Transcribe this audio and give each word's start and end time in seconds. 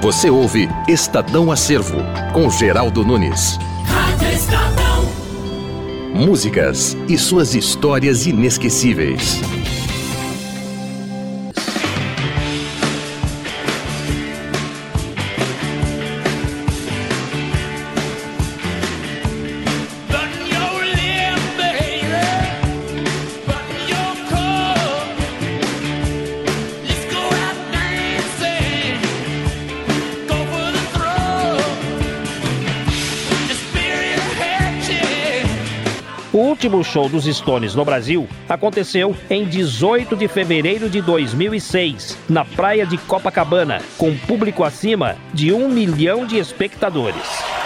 Você 0.00 0.30
ouve 0.30 0.68
Estadão 0.86 1.50
Acervo, 1.50 1.98
com 2.32 2.48
Geraldo 2.48 3.04
Nunes. 3.04 3.58
Rádio 3.84 4.28
Estadão. 4.30 5.04
Músicas 6.14 6.96
e 7.08 7.18
suas 7.18 7.56
histórias 7.56 8.24
inesquecíveis. 8.24 9.40
Último 36.58 36.82
show 36.82 37.08
dos 37.08 37.24
Stones 37.24 37.76
no 37.76 37.84
Brasil 37.84 38.28
aconteceu 38.48 39.14
em 39.30 39.44
18 39.44 40.16
de 40.16 40.26
fevereiro 40.26 40.90
de 40.90 41.00
2006, 41.00 42.18
na 42.28 42.44
praia 42.44 42.84
de 42.84 42.98
Copacabana, 42.98 43.80
com 43.96 44.16
público 44.18 44.64
acima 44.64 45.14
de 45.32 45.52
um 45.52 45.68
milhão 45.68 46.26
de 46.26 46.36
espectadores. 46.36 47.57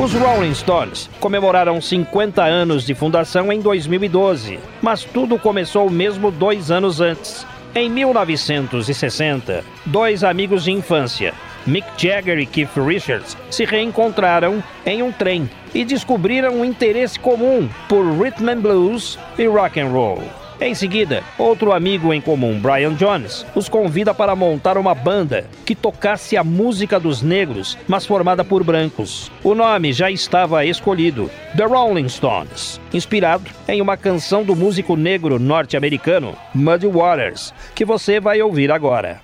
Os 0.00 0.14
Rolling 0.14 0.54
Stones 0.54 1.10
comemoraram 1.20 1.78
50 1.78 2.42
anos 2.42 2.86
de 2.86 2.94
fundação 2.94 3.52
em 3.52 3.60
2012, 3.60 4.58
mas 4.80 5.04
tudo 5.04 5.38
começou 5.38 5.90
mesmo 5.90 6.30
dois 6.30 6.70
anos 6.70 7.02
antes. 7.02 7.46
Em 7.74 7.90
1960, 7.90 9.62
dois 9.84 10.24
amigos 10.24 10.64
de 10.64 10.72
infância, 10.72 11.34
Mick 11.66 11.86
Jagger 11.98 12.38
e 12.38 12.46
Keith 12.46 12.74
Richards, 12.78 13.36
se 13.50 13.66
reencontraram 13.66 14.64
em 14.86 15.02
um 15.02 15.12
trem 15.12 15.50
e 15.74 15.84
descobriram 15.84 16.54
um 16.54 16.64
interesse 16.64 17.18
comum 17.18 17.68
por 17.86 18.02
rhythm 18.06 18.48
and 18.48 18.60
blues 18.62 19.18
e 19.36 19.46
rock 19.46 19.78
and 19.78 19.88
roll. 19.88 20.22
Em 20.62 20.74
seguida, 20.74 21.24
outro 21.38 21.72
amigo 21.72 22.12
em 22.12 22.20
comum, 22.20 22.60
Brian 22.60 22.92
Jones, 22.92 23.46
os 23.54 23.66
convida 23.66 24.12
para 24.12 24.36
montar 24.36 24.76
uma 24.76 24.94
banda 24.94 25.46
que 25.64 25.74
tocasse 25.74 26.36
a 26.36 26.44
música 26.44 27.00
dos 27.00 27.22
negros, 27.22 27.78
mas 27.88 28.04
formada 28.04 28.44
por 28.44 28.62
brancos. 28.62 29.32
O 29.42 29.54
nome 29.54 29.90
já 29.90 30.10
estava 30.10 30.62
escolhido, 30.66 31.30
The 31.56 31.64
Rolling 31.64 32.10
Stones, 32.10 32.78
inspirado 32.92 33.50
em 33.66 33.80
uma 33.80 33.96
canção 33.96 34.44
do 34.44 34.54
músico 34.54 34.96
negro 34.96 35.38
norte-americano 35.38 36.36
Muddy 36.54 36.86
Waters, 36.88 37.54
que 37.74 37.86
você 37.86 38.20
vai 38.20 38.42
ouvir 38.42 38.70
agora. 38.70 39.22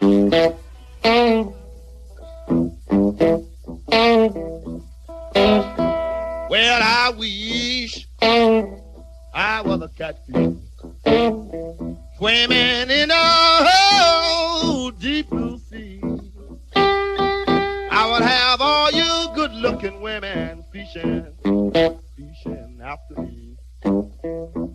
Well, 6.48 6.80
I 6.80 7.12
wish 7.18 8.08
I 8.22 9.60
was 9.62 9.82
a 9.82 9.88
catfish 9.88 10.66
swimming 12.17 12.91
in 12.91 13.11
a 13.11 14.91
deep 14.99 15.28
blue 15.31 15.59
sea. 15.59 16.00
I 16.75 18.11
would 18.11 18.22
have 18.22 18.61
all 18.61 18.91
you 18.91 19.28
good-looking 19.34 20.00
women 20.00 20.65
fishing, 20.72 21.27
fishing 22.16 22.81
after 22.83 23.21
me, 23.22 23.56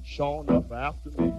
showing 0.03 0.49
up 0.51 0.71
after 0.71 1.09
me, 1.11 1.33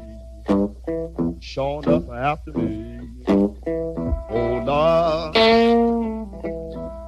showing 1.41 1.89
up 1.89 2.11
after 2.11 2.53
me. 2.53 3.01
Oh 3.29 4.63
Lord, 4.65 5.37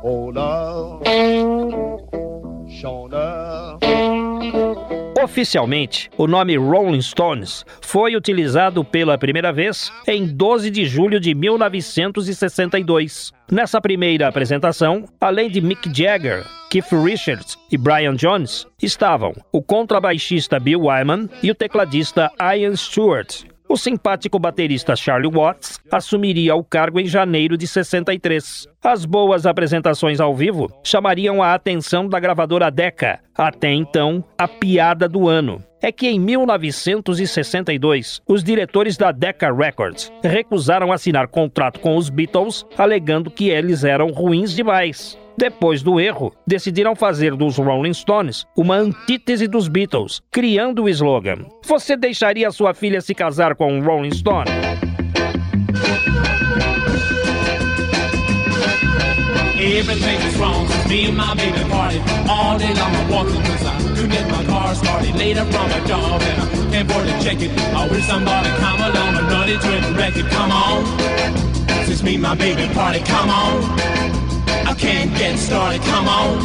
oh 0.03 0.31
up. 0.31 1.03
Oficialmente, 5.23 6.11
o 6.19 6.27
nome 6.27 6.57
Rolling 6.57 7.01
Stones 7.01 7.65
foi 7.81 8.15
utilizado 8.15 8.85
pela 8.85 9.17
primeira 9.17 9.53
vez 9.53 9.91
em 10.07 10.27
12 10.27 10.71
de 10.71 10.85
julho 10.85 11.19
de 11.19 11.35
1962. 11.35 13.33
Nessa 13.51 13.81
primeira 13.81 14.29
apresentação, 14.29 15.05
além 15.21 15.49
de 15.49 15.61
Mick 15.61 15.89
Jagger, 15.97 16.45
Keith 16.69 16.93
Richards 16.93 17.57
e 17.71 17.79
Brian 17.79 18.17
Jones, 18.17 18.67
estavam 18.83 19.33
o 19.53 19.63
contrabaixista 19.63 20.61
Bill 20.61 20.87
Wyman 20.87 21.31
e 21.43 21.51
o 21.51 21.55
tecladista 21.55 22.31
Ian 22.39 22.77
Stewart. 22.77 23.45
O 23.67 23.79
simpático 23.79 24.39
baterista 24.39 24.95
Charlie 24.95 25.31
Watts 25.31 25.81
assumiria 25.91 26.55
o 26.55 26.63
cargo 26.63 27.01
em 27.01 27.07
janeiro 27.07 27.57
de 27.57 27.67
63. 27.67 28.69
As 28.83 29.07
boas 29.07 29.47
apresentações 29.47 30.21
ao 30.21 30.35
vivo 30.35 30.71
chamariam 30.85 31.43
a 31.43 31.55
atenção 31.55 32.07
da 32.07 32.21
gravadora 32.21 32.71
Decca, 32.71 33.21
até 33.35 33.73
então 33.73 34.23
a 34.37 34.47
piada 34.47 35.09
do 35.09 35.29
ano. 35.29 35.65
É 35.81 35.91
que 35.91 36.07
em 36.07 36.19
1962, 36.19 38.21
os 38.29 38.45
diretores 38.45 38.97
da 38.97 39.13
Decca 39.13 39.53
Records 39.53 40.13
recusaram 40.23 40.93
assinar 40.93 41.29
contrato 41.29 41.81
com 41.81 41.97
os 41.97 42.11
Beatles, 42.11 42.67
alegando 42.77 43.31
que 43.31 43.49
eles 43.49 43.83
eram 43.83 44.09
ruins 44.09 44.55
demais. 44.55 45.19
Depois 45.37 45.83
do 45.83 45.99
erro, 45.99 46.33
decidiram 46.47 46.95
fazer 46.95 47.35
dos 47.35 47.57
Rolling 47.57 47.93
Stones 47.93 48.47
uma 48.57 48.77
antítese 48.77 49.49
dos 49.49 49.69
Beatles, 49.69 50.23
criando 50.31 50.85
o 50.85 50.89
slogan: 50.89 51.47
Você 51.67 51.97
deixaria 51.97 52.51
sua 52.51 52.73
filha 52.73 53.01
se 53.01 53.15
casar 53.15 53.55
com 53.57 53.73
um 53.73 53.83
Rolling 53.83 54.13
Stone? 54.13 54.51
Everything 59.57 60.29
is 60.29 60.37
wrong 60.37 60.75
me 60.89 61.07
and 61.07 61.17
my 61.17 61.35
baby 61.35 61.59
party 61.71 61.99
all 62.29 62.59
day 62.59 62.73
long. 62.75 62.95
I'm 62.95 63.11
walking 63.11 63.43
cause 63.43 63.67
I 63.67 63.79
couldn't 63.95 64.11
get 64.11 64.31
my 64.31 64.45
car 64.45 64.75
started. 64.75 65.17
Later 65.17 65.45
from 65.47 65.71
a 65.71 65.81
job 65.87 66.21
and 66.23 66.43
I 66.43 66.47
can't 66.71 66.91
afford 66.91 67.07
to 67.09 67.25
check 67.25 67.41
it. 67.41 67.51
I 67.75 67.89
wish 67.89 68.05
somebody 68.07 68.49
come 68.61 68.81
along 68.81 69.17
and 69.17 69.27
run 69.33 69.49
it 69.49 69.97
wreck 69.97 70.17
it. 70.17 70.27
Come 70.31 70.53
on, 70.53 72.05
me 72.05 72.17
my 72.19 72.35
baby 72.35 72.73
party, 72.75 73.01
come 73.01 73.31
on. 73.31 74.24
I 74.75 74.77
can't 74.77 75.15
get 75.17 75.39
started. 75.39 75.81
Come 75.83 76.09
on. 76.09 76.43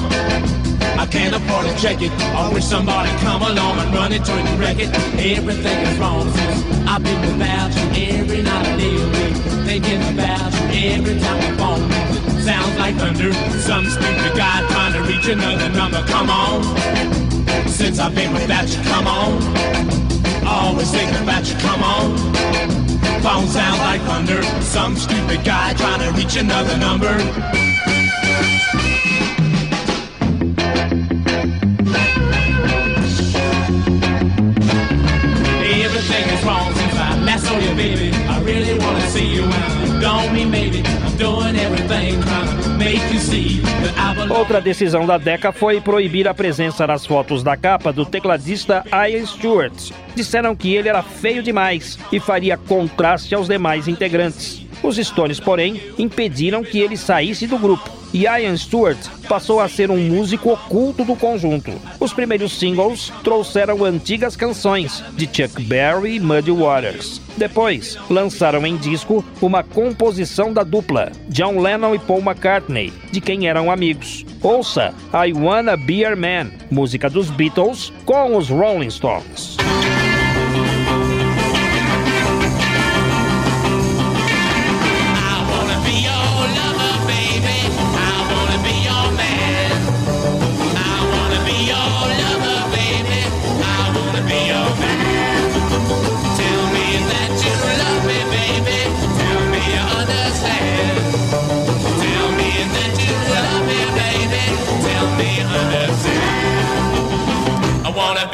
I 1.02 1.08
can't 1.10 1.34
afford 1.34 1.66
to 1.66 1.76
check 1.81 2.00
it. 2.00 2.12
I 2.38 2.54
wish 2.54 2.64
somebody 2.64 3.10
come 3.26 3.42
along 3.42 3.80
and 3.80 3.92
run 3.92 4.14
it 4.14 4.24
to 4.24 4.31
the 4.31 4.56
record. 4.62 4.94
Everything 5.18 5.78
is 5.81 5.98
wrong 5.98 6.30
since 6.30 6.62
I've 6.86 7.02
been 7.02 7.20
without 7.22 7.74
you 7.74 8.22
every 8.22 8.44
night 8.44 8.68
and 8.68 8.80
day. 8.80 9.34
Thinking 9.66 10.02
about 10.14 10.54
you 10.70 10.92
every 10.94 11.18
time 11.20 11.42
the 11.42 11.58
phone 11.58 11.81
rings. 11.90 12.46
Sounds 12.46 12.78
like 12.78 12.96
thunder. 12.98 13.34
Some 13.66 13.86
stupid 13.90 14.38
guy 14.38 14.62
trying 14.70 14.94
to 14.94 15.02
reach 15.10 15.28
another 15.28 15.70
number. 15.70 16.06
Come 16.06 16.30
on. 16.30 16.62
Since 17.68 17.98
I've 17.98 18.14
been 18.14 18.32
without 18.32 18.70
you, 18.70 18.84
come 18.84 19.08
on. 19.08 19.42
Always 20.46 20.92
thinking 20.92 21.24
about 21.24 21.50
you, 21.50 21.58
come 21.66 21.82
on. 21.82 22.16
Phone 23.25 23.48
sounds 23.48 23.80
like 23.80 24.02
thunder. 24.02 24.44
Some 24.62 24.96
stupid 24.96 25.44
guy 25.44 25.74
trying 25.74 26.02
to 26.06 26.12
reach 26.16 26.36
another 26.36 26.78
number. 26.78 27.18
Baby. 37.80 38.12
I 38.28 38.44
really 38.44 38.78
wanna 38.84 39.08
see 39.08 39.28
you 39.36 39.46
I 39.46 40.02
Don't 40.02 40.36
I'm 40.36 41.18
doing 41.18 41.56
everything 41.56 42.22
trying 42.22 42.78
make 42.78 43.04
you 43.14 43.20
see. 43.20 43.62
Outra 44.30 44.62
decisão 44.62 45.06
da 45.06 45.18
DECA 45.18 45.52
foi 45.52 45.80
proibir 45.80 46.28
a 46.28 46.34
presença 46.34 46.86
nas 46.86 47.06
fotos 47.06 47.42
da 47.42 47.56
capa 47.56 47.92
do 47.94 48.06
tecladista 48.06 48.84
Ian 48.92 49.26
Stewart. 49.26 49.92
Disseram 50.16 50.56
que 50.56 50.76
ele 50.76 50.90
era 50.90 51.02
feio 51.02 51.42
demais 51.42 51.98
e 52.12 52.20
faria 52.20 52.58
contraste 52.58 53.34
aos 53.34 53.48
demais 53.48 53.88
integrantes. 53.88 54.69
Os 54.81 54.98
Stones, 54.98 55.40
porém, 55.40 55.81
impediram 55.98 56.64
que 56.64 56.80
ele 56.80 56.98
saísse 56.98 57.48
do 57.48 57.58
grupo. 57.58 58.00
E 58.12 58.24
Ian 58.24 58.58
Stewart 58.58 58.98
passou 59.28 59.60
a 59.60 59.70
ser 59.70 59.92
um 59.92 59.98
músico 59.98 60.52
oculto 60.52 61.06
do 61.06 61.16
conjunto. 61.16 61.72
Os 62.00 62.12
primeiros 62.12 62.58
singles 62.58 63.14
trouxeram 63.24 63.86
antigas 63.86 64.36
canções 64.36 65.04
de 65.16 65.26
Chuck 65.26 65.62
Berry 65.62 66.16
e 66.16 66.20
Muddy 66.20 66.52
Waters. 66.52 67.22
Depois, 67.38 67.98
lançaram 68.10 68.66
em 68.66 68.78
disco 68.78 69.24
uma 69.40 69.64
composição 69.64 70.52
da 70.52 70.64
dupla, 70.64 71.12
John 71.28 71.60
Lennon 71.60 71.94
e 71.94 72.00
Paul 72.00 72.22
McCartney, 72.22 72.92
de 73.12 73.22
quem 73.22 73.48
eram 73.48 73.72
amigos. 73.72 74.25
Ouça 74.42 74.94
I 75.14 75.32
Wanna 75.32 75.78
Be 75.78 76.04
Your 76.04 76.18
Man, 76.18 76.50
música 76.72 77.10
dos 77.10 77.30
Beatles 77.30 77.94
com 78.06 78.36
os 78.36 78.50
Rolling 78.50 78.90
Stones. 78.90 79.59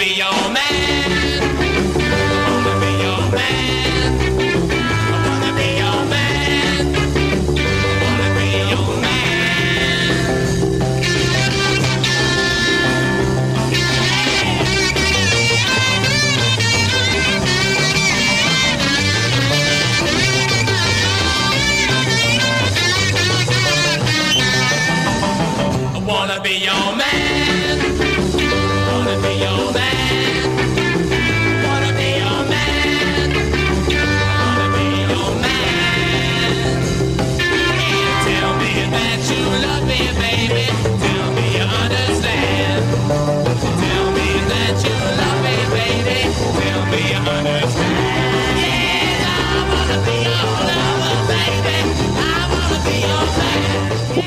I 0.08 0.45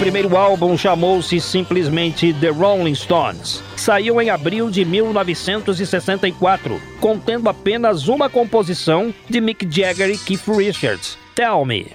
primeiro 0.08 0.38
álbum 0.38 0.74
chamou-se 0.74 1.38
simplesmente 1.38 2.32
The 2.32 2.48
Rolling 2.48 2.94
Stones. 2.94 3.62
Saiu 3.76 4.18
em 4.22 4.30
abril 4.30 4.70
de 4.70 4.82
1964, 4.82 6.80
contendo 6.98 7.46
apenas 7.46 8.08
uma 8.08 8.30
composição 8.30 9.12
de 9.28 9.38
Mick 9.38 9.68
Jagger 9.70 10.08
e 10.08 10.16
Keith 10.16 10.48
Richards, 10.48 11.18
Tell 11.34 11.62
Me. 11.66 11.94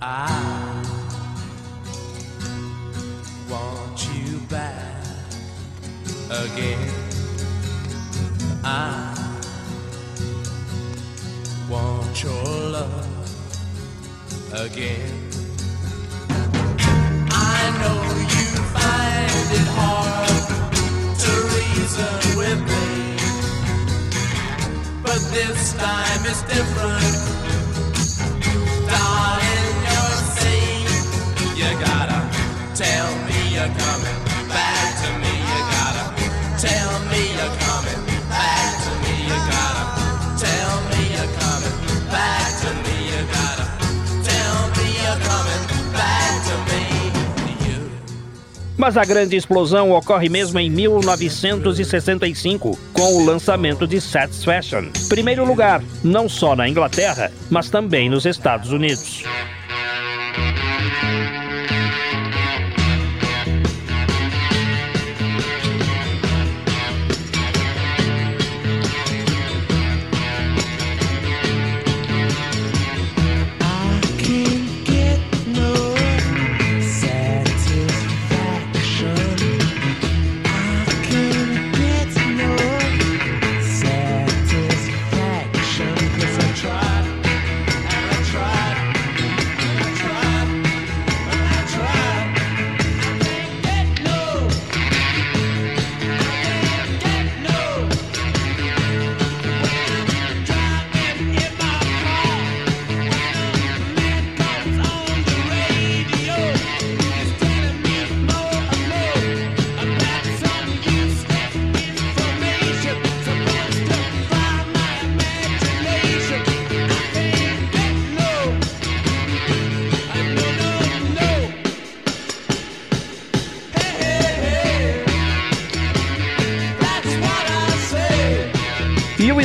want 0.00 0.39
again. 14.66 15.10
I 17.30 17.60
know 17.80 18.00
you 18.36 18.48
find 18.76 19.48
it 19.58 19.68
hard 19.78 20.28
to 21.22 21.30
reason 21.56 22.14
with 22.36 22.60
me, 22.68 23.16
but 25.02 25.20
this 25.32 25.72
time 25.74 26.20
it's 26.26 26.42
different. 26.42 27.19
Mas 48.80 48.96
a 48.96 49.04
grande 49.04 49.36
explosão 49.36 49.92
ocorre 49.92 50.30
mesmo 50.30 50.58
em 50.58 50.70
1965, 50.70 52.78
com 52.94 53.18
o 53.18 53.26
lançamento 53.26 53.86
de 53.86 54.00
Satisfaction. 54.00 54.86
Primeiro 55.06 55.44
lugar, 55.44 55.82
não 56.02 56.30
só 56.30 56.56
na 56.56 56.66
Inglaterra, 56.66 57.30
mas 57.50 57.68
também 57.68 58.08
nos 58.08 58.24
Estados 58.24 58.72
Unidos. 58.72 59.22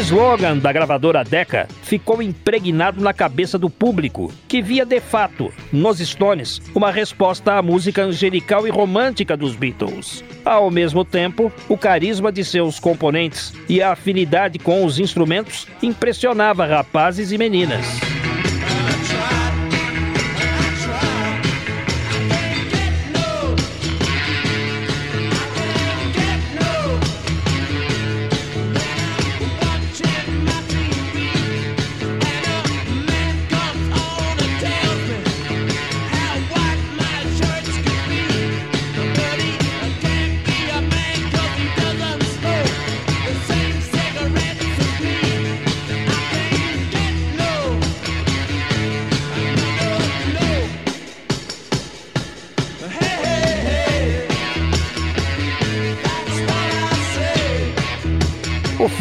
Slogan 0.06 0.60
da 0.60 0.72
gravadora 0.72 1.24
Decca 1.24 1.68
ficou 1.82 2.22
impregnado 2.22 3.02
na 3.02 3.12
cabeça 3.12 3.58
do 3.58 3.72
público, 3.72 4.32
que 4.48 4.62
via 4.62 4.86
de 4.86 5.00
fato, 5.00 5.52
nos 5.74 5.98
Stones, 5.98 6.62
uma 6.76 6.92
resposta 6.92 7.54
à 7.54 7.62
música 7.62 8.04
angelical 8.04 8.68
e 8.68 8.70
romântica 8.70 9.36
dos 9.36 9.56
Beatles. 9.56 10.24
Ao 10.46 10.70
mesmo 10.70 11.04
tempo, 11.04 11.52
o 11.68 11.76
carisma 11.76 12.32
de 12.32 12.46
seus 12.46 12.80
componentes 12.80 13.52
e 13.68 13.82
a 13.82 13.94
afinidade 13.94 14.60
com 14.60 14.86
os 14.86 15.00
instrumentos 15.00 15.68
impressionava 15.82 16.68
rapazes 16.68 17.32
e 17.32 17.38
meninas. 17.40 18.15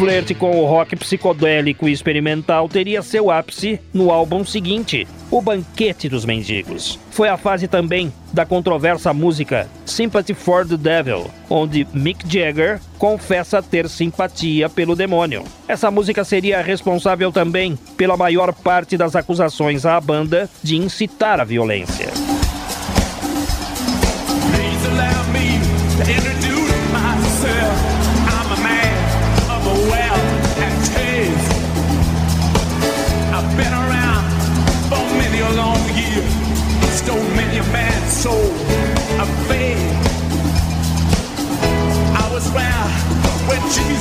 Flerte 0.05 0.35
com 0.35 0.61
o 0.61 0.67
rock 0.67 0.95
psicodélico 0.95 1.89
e 1.89 1.91
experimental 1.91 2.69
teria 2.69 3.01
seu 3.01 3.31
ápice 3.31 3.79
no 3.91 4.11
álbum 4.11 4.45
seguinte, 4.45 5.07
O 5.31 5.41
Banquete 5.41 6.07
dos 6.07 6.25
Mendigos. 6.25 6.99
Foi 7.09 7.27
a 7.27 7.37
fase 7.37 7.67
também 7.67 8.13
da 8.31 8.45
controversa 8.45 9.11
música 9.11 9.67
Sympathy 9.83 10.35
for 10.35 10.63
the 10.63 10.77
Devil, 10.77 11.25
onde 11.49 11.87
Mick 11.91 12.23
Jagger 12.31 12.79
confessa 12.99 13.63
ter 13.63 13.89
simpatia 13.89 14.69
pelo 14.69 14.95
demônio. 14.95 15.43
Essa 15.67 15.89
música 15.89 16.23
seria 16.23 16.61
responsável 16.61 17.31
também 17.31 17.75
pela 17.97 18.15
maior 18.15 18.53
parte 18.53 18.95
das 18.95 19.15
acusações 19.15 19.87
à 19.87 19.99
banda 19.99 20.47
de 20.61 20.77
incitar 20.77 21.39
a 21.39 21.43
violência. 21.43 22.24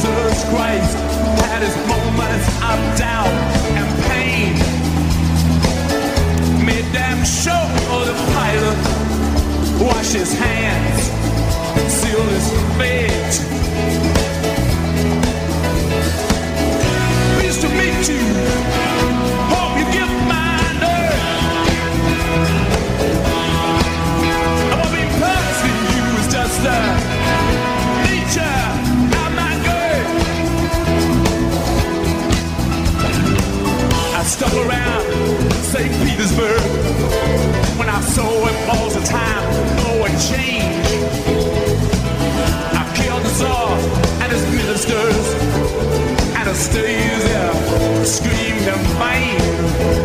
Jesus 0.04 0.44
Christ 0.50 0.96
had 1.48 1.62
his 1.62 1.74
moments 1.88 2.46
of 2.62 2.98
doubt 2.98 3.26
and 3.78 3.88
pain. 4.04 4.52
Made 6.66 6.92
damn 6.92 7.24
sure 7.24 8.04
the 8.04 8.12
pilot 8.34 8.76
wash 9.80 10.12
his 10.12 10.38
hands, 10.38 11.10
seal 11.90 12.22
his 12.22 12.52
fate. 12.76 13.53
I 34.54 34.66
around 34.66 35.52
St. 35.52 35.92
Petersburg 36.04 36.60
when 37.78 37.88
I 37.88 38.00
saw 38.00 38.46
him 38.46 38.70
all 38.70 38.90
the 38.90 39.04
time, 39.04 39.42
no 39.76 40.00
one 40.00 40.12
changed. 40.18 40.90
I 42.72 42.92
killed 42.94 43.22
the 43.22 43.30
Tsar 43.30 43.78
and 44.22 44.32
his 44.32 44.44
ministers, 44.54 45.34
Anastasia 46.34 48.04
screamed 48.04 48.66
in 48.68 48.80
vain. 48.98 50.03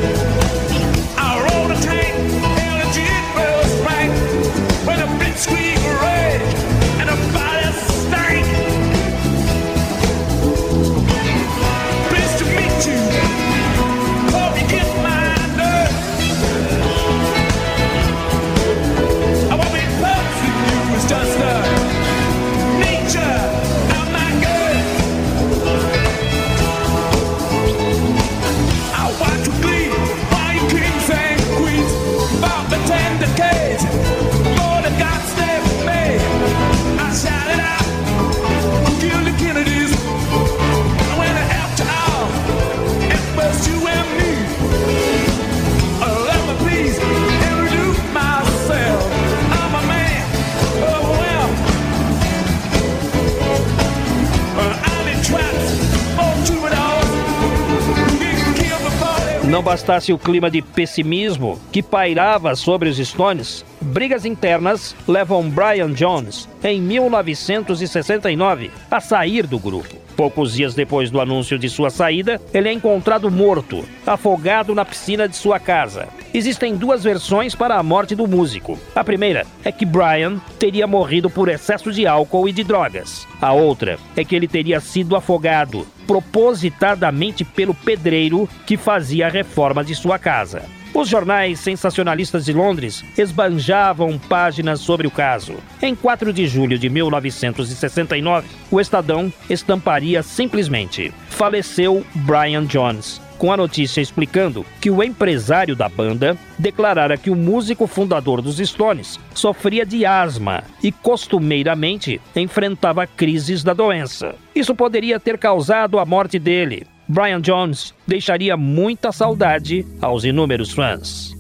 Bastasse 59.70 60.12
o 60.12 60.18
clima 60.18 60.50
de 60.50 60.64
pessimismo 60.64 61.60
que 61.72 61.84
pairava 61.84 62.56
sobre 62.56 62.90
os 62.90 62.98
Stones, 62.98 63.64
brigas 63.80 64.26
internas 64.26 64.96
levam 65.08 65.48
Brian 65.48 65.94
Jones, 65.94 66.50
em 66.64 66.82
1969, 66.82 68.72
a 68.90 69.00
sair 69.00 69.46
do 69.46 69.60
grupo. 69.60 69.99
Poucos 70.20 70.54
dias 70.54 70.76
depois 70.76 71.10
do 71.10 71.22
anúncio 71.22 71.58
de 71.58 71.70
sua 71.70 71.90
saída, 71.90 72.42
ele 72.54 72.68
é 72.68 72.74
encontrado 72.74 73.32
morto, 73.32 73.86
afogado 74.06 74.76
na 74.76 74.84
piscina 74.84 75.30
de 75.30 75.36
sua 75.38 75.62
casa. 75.62 76.10
Existem 76.34 76.76
duas 76.76 77.06
versões 77.06 77.56
para 77.56 77.78
a 77.78 77.82
morte 77.82 78.16
do 78.16 78.28
músico. 78.28 78.78
A 78.94 79.02
primeira 79.02 79.48
é 79.64 79.72
que 79.72 79.86
Brian 79.86 80.38
teria 80.60 80.86
morrido 80.86 81.30
por 81.30 81.48
excesso 81.48 81.90
de 81.90 82.06
álcool 82.06 82.50
e 82.50 82.52
de 82.52 82.66
drogas. 82.66 83.26
A 83.42 83.54
outra 83.54 83.98
é 84.14 84.26
que 84.26 84.36
ele 84.36 84.46
teria 84.46 84.82
sido 84.82 85.16
afogado 85.16 85.88
propositadamente 86.06 87.46
pelo 87.46 87.74
pedreiro 87.74 88.50
que 88.66 88.76
fazia 88.76 89.28
a 89.28 89.30
reforma 89.30 89.86
de 89.86 89.96
sua 89.96 90.20
casa. 90.20 90.64
Os 90.94 91.08
jornais 91.08 91.60
sensacionalistas 91.60 92.46
de 92.46 92.52
Londres 92.52 93.04
esbanjavam 93.18 94.18
páginas 94.18 94.80
sobre 94.80 95.08
o 95.08 95.12
caso. 95.12 95.56
Em 95.82 95.96
4 95.96 96.34
de 96.34 96.48
julho 96.48 96.80
de 96.80 96.90
1969, 96.90 98.48
o 98.72 98.82
Estadão 98.82 99.32
estamparia 99.50 100.24
simplesmente: 100.24 101.14
faleceu 101.30 102.04
Brian 102.16 102.66
Jones. 102.66 103.22
Com 103.38 103.54
a 103.54 103.58
notícia 103.58 104.02
explicando 104.02 104.66
que 104.82 104.92
o 104.92 105.02
empresário 105.02 105.74
da 105.74 105.88
banda 105.88 106.36
declarara 106.58 107.16
que 107.16 107.30
o 107.30 107.36
músico 107.36 107.88
fundador 107.88 108.42
dos 108.42 108.58
Stones 108.58 109.18
sofria 109.34 109.86
de 109.86 110.06
asma 110.06 110.62
e 110.84 110.92
costumeiramente 110.92 112.20
enfrentava 112.36 113.08
crises 113.08 113.64
da 113.64 113.74
doença. 113.74 114.36
Isso 114.54 114.76
poderia 114.76 115.22
ter 115.22 115.38
causado 115.38 116.00
a 116.00 116.06
morte 116.06 116.38
dele. 116.38 116.86
Brian 117.10 117.42
Jones 117.42 117.92
deixaria 118.06 118.56
muita 118.56 119.12
saudade 119.12 119.84
aos 120.00 120.24
inúmeros 120.24 120.72
fãs. 120.72 121.39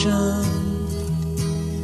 Station 0.00 0.12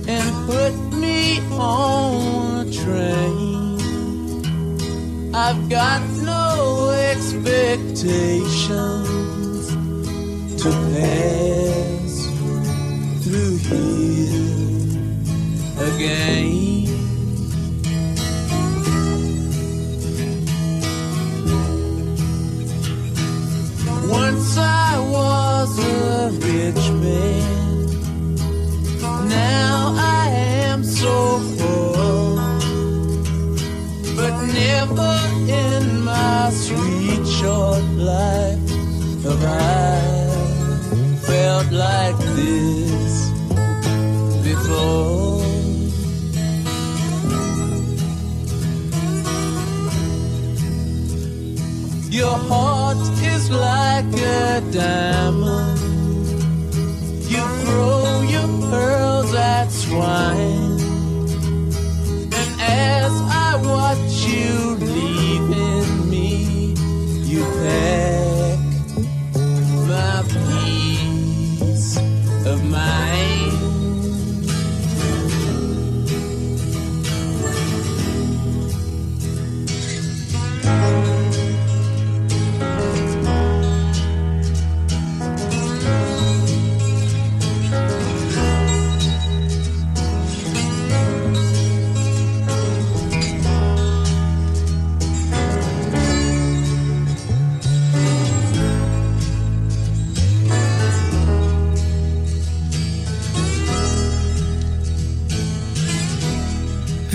and 0.08 0.46
put 0.46 0.74
me 0.98 1.40
on 1.52 2.66
a 2.66 2.72
train. 2.72 3.76
I've 5.34 5.68
got 5.68 6.00
no 6.22 6.90
expectations 7.12 8.35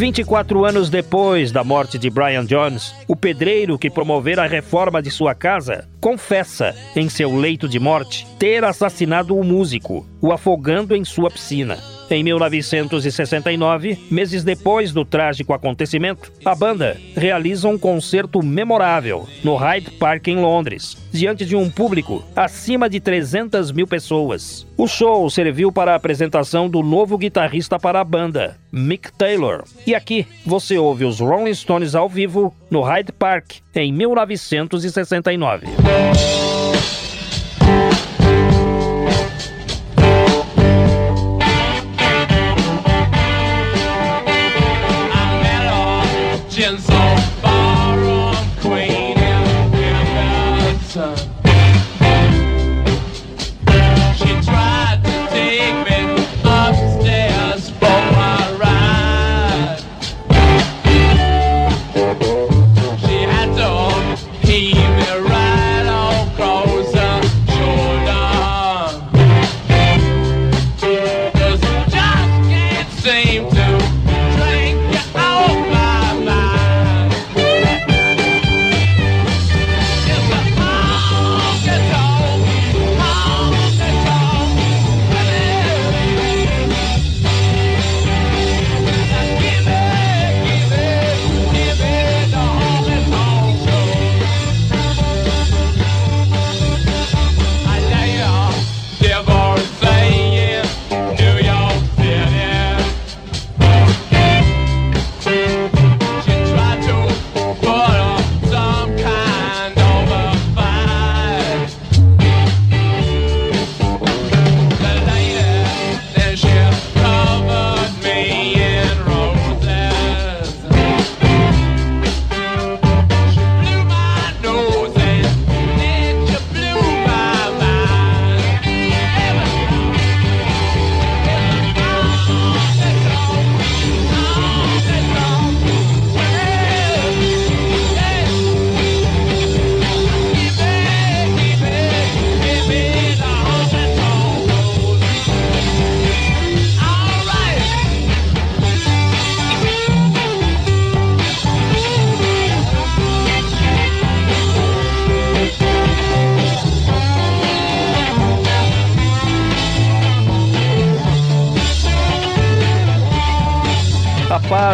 24 0.02 0.66
anos 0.66 0.90
depois 0.90 1.52
da 1.52 1.64
morte 1.64 2.00
de 2.00 2.10
Brian 2.10 2.44
Jones, 2.44 2.92
o 3.08 3.16
pedreiro 3.16 3.78
que 3.78 3.88
promovera 3.88 4.42
a 4.44 4.48
reforma 4.48 5.00
de 5.00 5.12
sua 5.12 5.36
casa 5.36 5.88
confessa, 6.02 6.76
em 6.96 7.08
seu 7.08 7.36
leito 7.38 7.70
de 7.70 7.80
morte, 7.80 8.26
ter 8.40 8.64
assassinado 8.64 9.38
o 9.38 9.44
músico, 9.44 10.04
o 10.20 10.32
afogando 10.32 10.96
em 10.96 11.06
sua 11.06 11.30
piscina. 11.30 11.78
Em 12.12 12.24
1969, 12.24 13.98
meses 14.12 14.44
depois 14.44 14.92
do 14.92 15.06
trágico 15.06 15.54
acontecimento, 15.54 16.30
a 16.44 16.54
banda 16.54 16.98
realiza 17.16 17.70
um 17.70 17.78
concerto 17.78 18.44
memorável 18.44 19.26
no 19.42 19.56
Hyde 19.56 19.92
Park 19.92 20.28
em 20.28 20.36
Londres, 20.36 20.98
diante 21.10 21.46
de 21.46 21.56
um 21.56 21.70
público 21.70 22.22
acima 22.36 22.90
de 22.90 23.00
300 23.00 23.72
mil 23.72 23.88
pessoas. 23.88 24.68
O 24.76 24.90
show 24.90 25.30
serviu 25.30 25.72
para 25.72 25.94
a 25.94 25.96
apresentação 25.96 26.70
do 26.70 26.84
novo 26.84 27.18
guitarrista 27.18 27.80
para 27.80 28.02
a 28.02 28.04
banda, 28.04 28.58
Mick 28.70 29.10
Taylor. 29.14 29.64
E 29.88 29.96
aqui 29.96 30.28
você 30.46 30.78
ouve 30.78 31.06
os 31.06 31.22
Rolling 31.22 31.54
Stones 31.54 31.96
ao 31.96 32.10
vivo 32.10 32.54
no 32.70 32.82
Hyde 32.82 33.14
Park 33.14 33.54
em 33.74 33.94
1969. 33.94 35.68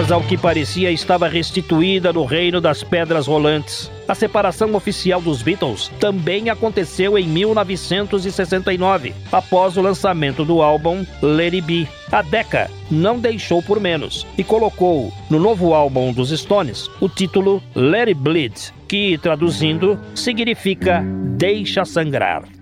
Paz, 0.07 0.11
ao 0.13 0.21
que 0.21 0.37
parecia, 0.37 0.89
estava 0.89 1.27
restituída 1.27 2.13
no 2.13 2.23
reino 2.23 2.61
das 2.61 2.81
pedras 2.81 3.27
rolantes. 3.27 3.91
A 4.07 4.15
separação 4.15 4.73
oficial 4.73 5.19
dos 5.19 5.41
Beatles 5.41 5.91
também 5.99 6.49
aconteceu 6.49 7.17
em 7.17 7.27
1969, 7.27 9.13
após 9.29 9.75
o 9.75 9.81
lançamento 9.81 10.45
do 10.45 10.61
álbum 10.61 11.05
Let 11.21 11.55
It 11.55 11.61
Be. 11.61 11.87
A 12.09 12.21
Decca 12.21 12.71
não 12.89 13.19
deixou 13.19 13.61
por 13.61 13.81
menos 13.81 14.25
e 14.37 14.45
colocou 14.45 15.11
no 15.29 15.39
novo 15.39 15.73
álbum 15.73 16.13
dos 16.13 16.29
Stones 16.29 16.89
o 17.01 17.09
título 17.09 17.61
Let 17.75 18.07
It 18.07 18.13
Bleed, 18.13 18.53
que 18.87 19.17
traduzindo 19.17 19.99
significa 20.15 21.03
Deixa 21.37 21.83
Sangrar. 21.83 22.56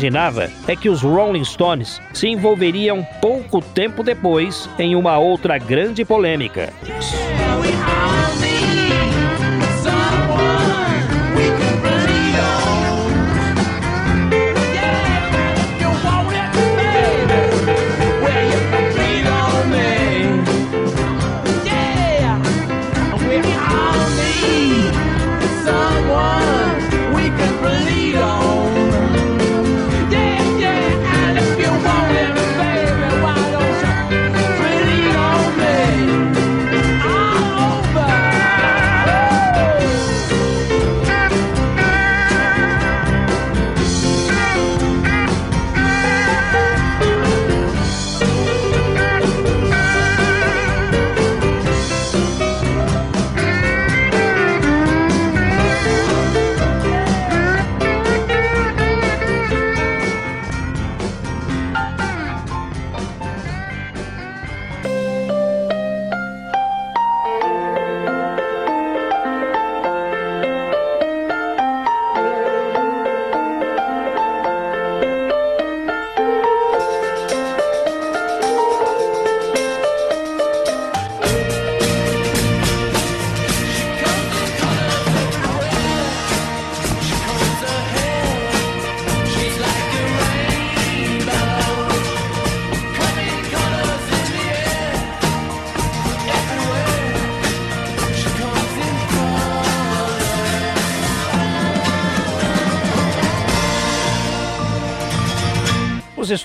Imaginava 0.00 0.50
é 0.66 0.74
que 0.74 0.88
os 0.88 1.02
Rolling 1.02 1.44
Stones 1.44 2.00
se 2.14 2.26
envolveriam 2.26 3.06
pouco 3.20 3.60
tempo 3.60 4.02
depois 4.02 4.68
em 4.78 4.96
uma 4.96 5.18
outra 5.18 5.58
grande 5.58 6.04
polêmica. 6.04 6.72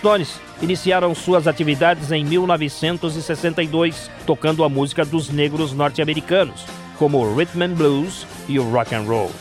Stones 0.05 0.39
iniciaram 0.61 1.15
suas 1.15 1.47
atividades 1.47 2.11
em 2.11 2.23
1962, 2.23 4.11
tocando 4.23 4.63
a 4.63 4.69
música 4.69 5.03
dos 5.03 5.31
negros 5.31 5.73
norte-americanos, 5.73 6.63
como 6.99 7.17
o 7.17 7.35
rhythm 7.35 7.63
and 7.63 7.73
blues 7.73 8.27
e 8.47 8.59
o 8.59 8.69
rock 8.69 8.93
and 8.93 9.05
roll. 9.07 9.31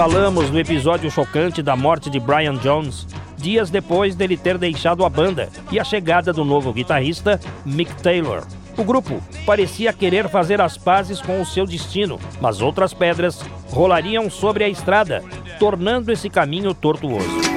Falamos 0.00 0.48
no 0.48 0.58
episódio 0.58 1.10
chocante 1.10 1.62
da 1.62 1.76
morte 1.76 2.08
de 2.08 2.18
Brian 2.18 2.56
Jones, 2.56 3.06
dias 3.36 3.68
depois 3.68 4.14
dele 4.14 4.34
ter 4.34 4.56
deixado 4.56 5.04
a 5.04 5.10
banda 5.10 5.50
e 5.70 5.78
a 5.78 5.84
chegada 5.84 6.32
do 6.32 6.42
novo 6.42 6.72
guitarrista 6.72 7.38
Mick 7.66 7.94
Taylor. 8.02 8.46
O 8.78 8.82
grupo 8.82 9.22
parecia 9.44 9.92
querer 9.92 10.26
fazer 10.30 10.58
as 10.58 10.78
pazes 10.78 11.20
com 11.20 11.38
o 11.42 11.44
seu 11.44 11.66
destino, 11.66 12.18
mas 12.40 12.62
outras 12.62 12.94
pedras 12.94 13.44
rolariam 13.66 14.30
sobre 14.30 14.64
a 14.64 14.70
estrada, 14.70 15.22
tornando 15.58 16.10
esse 16.10 16.30
caminho 16.30 16.72
tortuoso. 16.72 17.49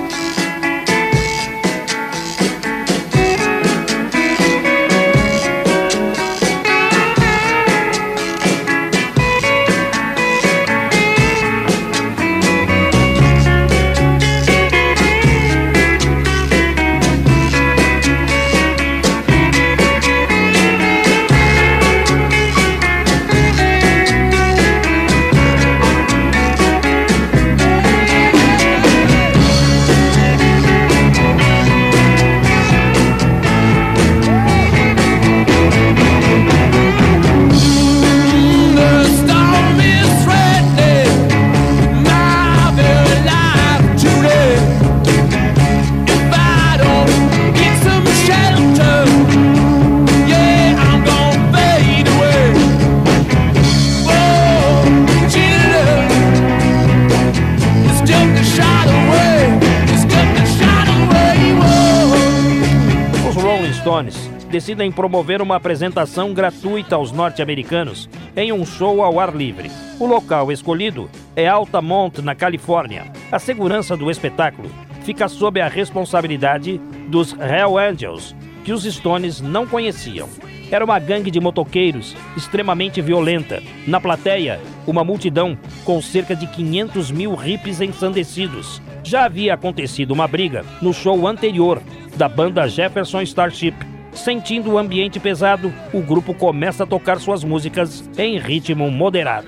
Decidem 64.63 64.93
promover 64.93 65.41
uma 65.41 65.57
apresentação 65.57 66.33
gratuita 66.33 66.95
aos 66.95 67.11
norte-americanos 67.11 68.09
em 68.33 68.53
um 68.53 68.65
show 68.65 69.03
ao 69.03 69.19
ar 69.19 69.35
livre. 69.35 69.69
O 69.99 70.05
local 70.05 70.53
escolhido 70.53 71.09
é 71.35 71.45
Altamont, 71.45 72.21
na 72.21 72.33
Califórnia. 72.33 73.11
A 73.29 73.39
segurança 73.39 73.97
do 73.97 74.09
espetáculo 74.09 74.71
fica 75.03 75.27
sob 75.27 75.59
a 75.59 75.67
responsabilidade 75.67 76.79
dos 77.09 77.33
Hell 77.33 77.77
Angels, 77.77 78.33
que 78.63 78.71
os 78.71 78.85
Stones 78.85 79.41
não 79.41 79.67
conheciam. 79.67 80.29
Era 80.71 80.85
uma 80.85 80.97
gangue 80.97 81.29
de 81.29 81.41
motoqueiros 81.41 82.15
extremamente 82.37 83.01
violenta. 83.01 83.61
Na 83.85 83.99
plateia, 83.99 84.61
uma 84.87 85.03
multidão 85.03 85.57
com 85.83 86.01
cerca 86.01 86.37
de 86.37 86.47
500 86.47 87.11
mil 87.11 87.35
hippies 87.35 87.81
ensandecidos. 87.81 88.81
Já 89.03 89.25
havia 89.25 89.55
acontecido 89.55 90.11
uma 90.11 90.25
briga 90.25 90.63
no 90.81 90.93
show 90.93 91.27
anterior 91.27 91.81
da 92.15 92.29
banda 92.29 92.65
Jefferson 92.65 93.21
Starship. 93.23 93.92
Sentindo 94.15 94.71
o 94.71 94.77
ambiente 94.77 95.19
pesado, 95.19 95.73
o 95.93 96.01
grupo 96.01 96.33
começa 96.33 96.83
a 96.83 96.87
tocar 96.87 97.19
suas 97.19 97.43
músicas 97.43 98.09
em 98.17 98.37
ritmo 98.37 98.89
moderado. 98.91 99.47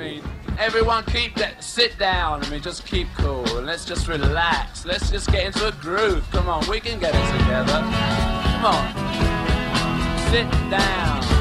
everyone 0.57 1.03
keep 1.07 1.35
that, 1.35 1.61
sit 1.61 1.97
down. 1.97 2.41
I 2.41 2.49
mean, 2.49 2.61
just 2.61 2.85
keep 2.85 3.07
cool 3.17 3.43
let's 3.65 3.85
just 3.85 4.07
relax. 4.07 4.85
Let's 4.85 5.09
just 5.09 5.31
get 5.31 5.45
into 5.45 5.67
a 5.67 5.71
groove. 5.71 6.23
Come 6.31 6.47
on, 6.47 6.67
we 6.69 6.79
can 6.79 6.99
get 6.99 7.13
it 7.13 7.39
together. 7.39 7.81
Come 7.81 8.65
on, 8.65 10.31
sit 10.31 10.49
down. 10.69 11.34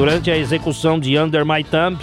Durante 0.00 0.30
a 0.30 0.38
execução 0.38 0.98
de 0.98 1.18
Under 1.18 1.44
My 1.44 1.62
Thumb, 1.62 1.98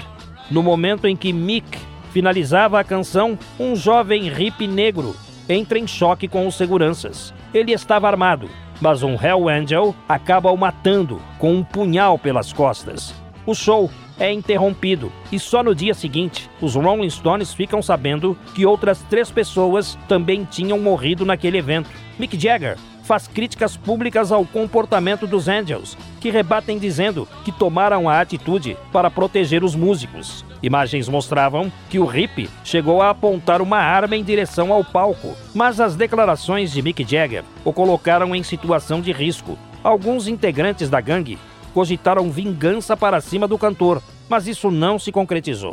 no 0.52 0.62
momento 0.62 1.08
em 1.08 1.16
que 1.16 1.34
Mick 1.34 1.80
finalizava 2.12 2.80
a 2.80 2.84
canção, 2.84 3.40
um 3.60 3.76
jovem 3.76 4.30
hippie 4.30 4.68
negro 4.68 5.16
entra 5.50 5.80
em 5.80 5.88
choque 5.88 6.28
com 6.28 6.46
os 6.46 6.54
seguranças. 6.54 7.34
Ele 7.52 7.72
estava 7.72 8.08
armado, 8.08 8.48
mas 8.80 9.02
um 9.02 9.16
Hell 9.16 9.50
Angel 9.50 9.96
acaba 10.08 10.52
o 10.52 10.56
matando 10.56 11.20
com 11.40 11.56
um 11.56 11.64
punhal 11.64 12.20
pelas 12.20 12.54
costas. 12.54 13.16
O 13.48 13.56
show 13.56 13.90
é 14.20 14.32
interrompido 14.32 15.12
e 15.32 15.40
só 15.40 15.64
no 15.64 15.74
dia 15.74 15.96
seguinte 15.96 16.48
os 16.62 16.76
Rolling 16.76 17.10
Stones 17.10 17.52
ficam 17.52 17.82
sabendo 17.82 18.38
que 18.54 18.64
outras 18.64 19.02
três 19.10 19.32
pessoas 19.32 19.98
também 20.08 20.44
tinham 20.44 20.78
morrido 20.78 21.26
naquele 21.26 21.58
evento. 21.58 21.90
Mick 22.20 22.40
Jagger 22.40 22.78
faz 23.08 23.26
críticas 23.26 23.78
públicas 23.78 24.34
ao 24.34 24.46
comportamento 24.46 25.26
dos 25.26 25.48
Angels, 25.48 25.98
que 26.20 26.30
rebatem 26.30 26.78
dizendo 26.78 27.26
que 27.46 27.54
tomaram 27.54 28.10
a 28.10 28.20
atitude 28.20 28.78
para 28.92 29.10
proteger 29.10 29.64
os 29.64 29.74
músicos. 29.74 30.44
Imagens 30.62 31.08
mostravam 31.08 31.72
que 31.90 32.00
o 32.00 32.06
hippie 32.06 32.50
chegou 32.66 33.02
a 33.02 33.10
apontar 33.10 33.62
uma 33.62 33.78
arma 33.78 34.18
em 34.18 34.24
direção 34.24 34.74
ao 34.74 34.84
palco, 34.84 35.36
mas 35.56 35.80
as 35.80 35.96
declarações 35.96 36.72
de 36.72 36.82
Mick 36.82 37.04
Jagger 37.10 37.46
o 37.64 37.72
colocaram 37.72 38.36
em 38.36 38.44
situação 38.44 39.00
de 39.00 39.14
risco. 39.14 39.58
Alguns 39.82 40.28
integrantes 40.28 40.90
da 40.90 41.00
gangue 41.00 41.40
cogitaram 41.74 42.30
vingança 42.30 42.98
para 42.98 43.22
cima 43.22 43.48
do 43.48 43.58
cantor, 43.58 44.02
mas 44.28 44.48
isso 44.48 44.70
não 44.70 45.00
se 45.00 45.12
concretizou. 45.14 45.72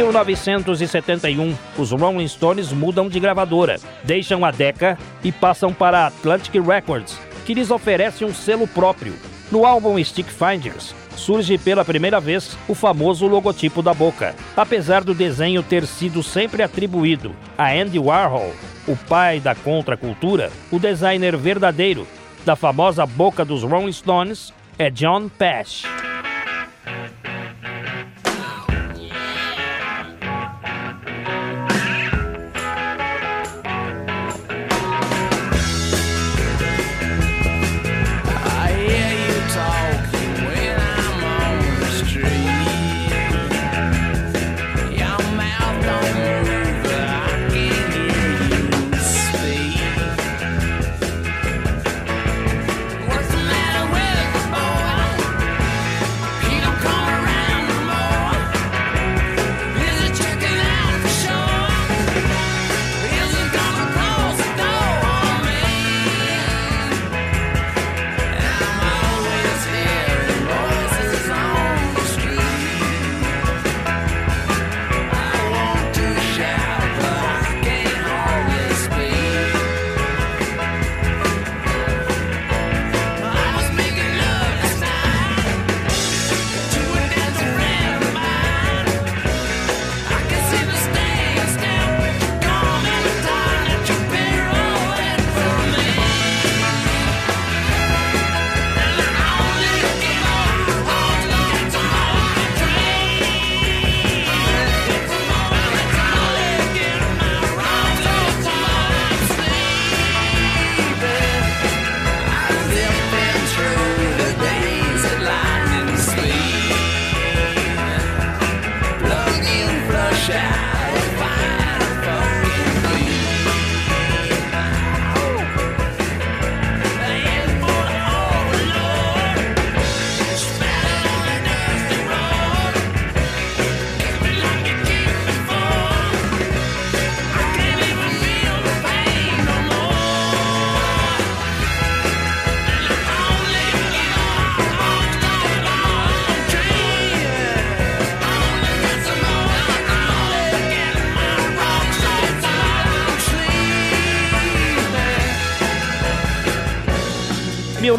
1971, 0.00 1.54
os 1.76 1.90
Rolling 1.90 2.26
Stones 2.26 2.72
mudam 2.72 3.06
de 3.06 3.20
gravadora, 3.20 3.78
deixam 4.02 4.44
a 4.46 4.50
Decca 4.50 4.98
e 5.22 5.30
passam 5.30 5.74
para 5.74 5.98
a 5.98 6.06
Atlantic 6.06 6.54
Records, 6.54 7.18
que 7.44 7.52
lhes 7.52 7.70
oferece 7.70 8.24
um 8.24 8.32
selo 8.32 8.66
próprio. 8.66 9.12
No 9.52 9.66
álbum 9.66 10.02
Stick 10.02 10.30
Finders, 10.30 10.94
surge 11.16 11.58
pela 11.58 11.84
primeira 11.84 12.18
vez 12.18 12.56
o 12.66 12.74
famoso 12.74 13.26
logotipo 13.26 13.82
da 13.82 13.92
boca. 13.92 14.34
Apesar 14.56 15.04
do 15.04 15.14
desenho 15.14 15.62
ter 15.62 15.86
sido 15.86 16.22
sempre 16.22 16.62
atribuído 16.62 17.34
a 17.58 17.70
Andy 17.70 17.98
Warhol, 17.98 18.54
o 18.88 18.96
pai 18.96 19.38
da 19.38 19.54
contracultura, 19.54 20.50
o 20.70 20.78
designer 20.78 21.36
verdadeiro 21.36 22.06
da 22.44 22.56
famosa 22.56 23.04
boca 23.04 23.44
dos 23.44 23.62
Rolling 23.62 23.92
Stones 23.92 24.52
é 24.78 24.88
John 24.88 25.28
Pesh. 25.28 25.84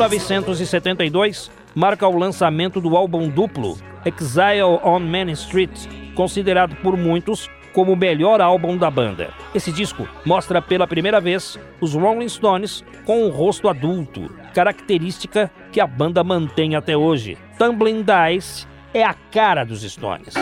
1972 0.10 1.52
marca 1.76 2.08
o 2.08 2.18
lançamento 2.18 2.82
do 2.82 2.98
álbum 2.98 3.30
duplo 3.30 3.78
Exile 4.04 4.80
on 4.84 5.00
Main 5.00 5.30
Street, 5.32 5.88
considerado 6.16 6.76
por 6.78 6.98
muitos 6.98 7.50
como 7.72 7.94
o 7.94 7.96
melhor 7.96 8.42
álbum 8.42 8.78
da 8.78 8.90
banda. 8.90 9.30
Esse 9.54 9.72
disco 9.72 10.08
mostra 10.26 10.62
pela 10.62 10.88
primeira 10.88 11.22
vez 11.22 11.58
os 11.80 11.94
Rolling 11.94 12.28
Stones 12.28 12.84
com 13.06 13.26
um 13.26 13.30
rosto 13.30 13.70
adulto, 13.70 14.30
característica 14.54 15.52
que 15.72 15.80
a 15.80 15.88
banda 15.88 16.24
mantém 16.24 16.76
até 16.76 16.98
hoje. 16.98 17.38
Tumbling 17.58 18.04
Dice 18.04 18.68
é 18.94 19.04
a 19.04 19.14
cara 19.14 19.64
dos 19.64 19.84
Stones. 19.84 20.34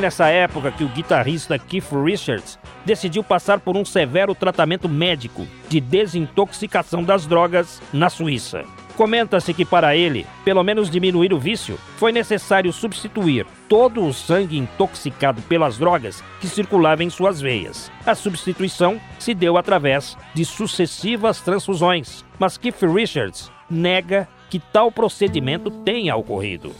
Nessa 0.00 0.28
época 0.28 0.72
que 0.72 0.82
o 0.82 0.88
guitarrista 0.88 1.58
Keith 1.58 1.92
Richards 1.92 2.58
decidiu 2.86 3.22
passar 3.22 3.60
por 3.60 3.76
um 3.76 3.84
severo 3.84 4.34
tratamento 4.34 4.88
médico 4.88 5.46
de 5.68 5.78
desintoxicação 5.78 7.04
das 7.04 7.26
drogas 7.26 7.82
na 7.92 8.08
Suíça. 8.08 8.64
Comenta-se 8.96 9.52
que 9.52 9.62
para 9.62 9.94
ele, 9.94 10.26
pelo 10.42 10.64
menos 10.64 10.88
diminuir 10.88 11.34
o 11.34 11.38
vício, 11.38 11.78
foi 11.98 12.12
necessário 12.12 12.72
substituir 12.72 13.46
todo 13.68 14.02
o 14.02 14.14
sangue 14.14 14.56
intoxicado 14.56 15.42
pelas 15.42 15.76
drogas 15.76 16.24
que 16.40 16.48
circulava 16.48 17.04
em 17.04 17.10
suas 17.10 17.38
veias. 17.38 17.92
A 18.06 18.14
substituição 18.14 18.98
se 19.18 19.34
deu 19.34 19.58
através 19.58 20.16
de 20.32 20.46
sucessivas 20.46 21.42
transfusões, 21.42 22.24
mas 22.38 22.56
Keith 22.56 22.82
Richards 22.82 23.52
nega 23.70 24.26
que 24.48 24.58
tal 24.58 24.90
procedimento 24.90 25.70
tenha 25.70 26.16
ocorrido. 26.16 26.74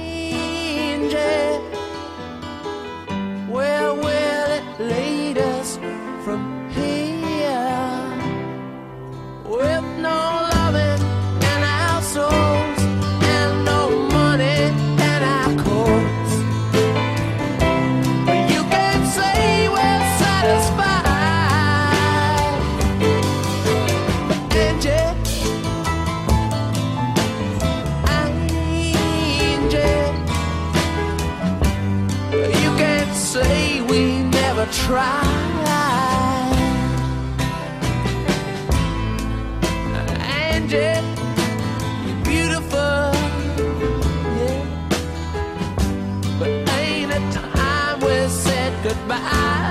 where 3.50 3.94
will 3.94 4.50
it 4.58 4.80
lead 4.80 5.38
us 5.38 5.78
from 6.24 6.68
here? 6.70 7.46
With 9.44 9.84
no 9.98 10.25
tried. 34.84 35.24
Angie, 40.20 41.00
you're 42.06 42.24
beautiful, 42.24 43.10
yeah. 44.38 44.64
But 46.38 46.50
ain't 46.78 47.12
it 47.12 47.32
time 47.32 48.00
we 48.00 48.28
said 48.28 48.72
goodbye? 48.84 49.65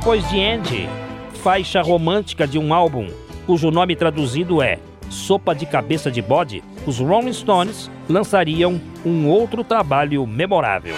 Depois 0.00 0.26
de 0.30 0.42
Angie, 0.42 0.88
faixa 1.42 1.82
romântica 1.82 2.46
de 2.46 2.58
um 2.58 2.72
álbum 2.72 3.06
cujo 3.44 3.70
nome 3.70 3.94
traduzido 3.94 4.62
é 4.62 4.78
Sopa 5.10 5.54
de 5.54 5.66
Cabeça 5.66 6.10
de 6.10 6.22
Bode, 6.22 6.64
os 6.86 6.98
Rolling 6.98 7.34
Stones 7.34 7.90
lançariam 8.08 8.80
um 9.04 9.28
outro 9.28 9.62
trabalho 9.62 10.26
memorável. 10.26 10.94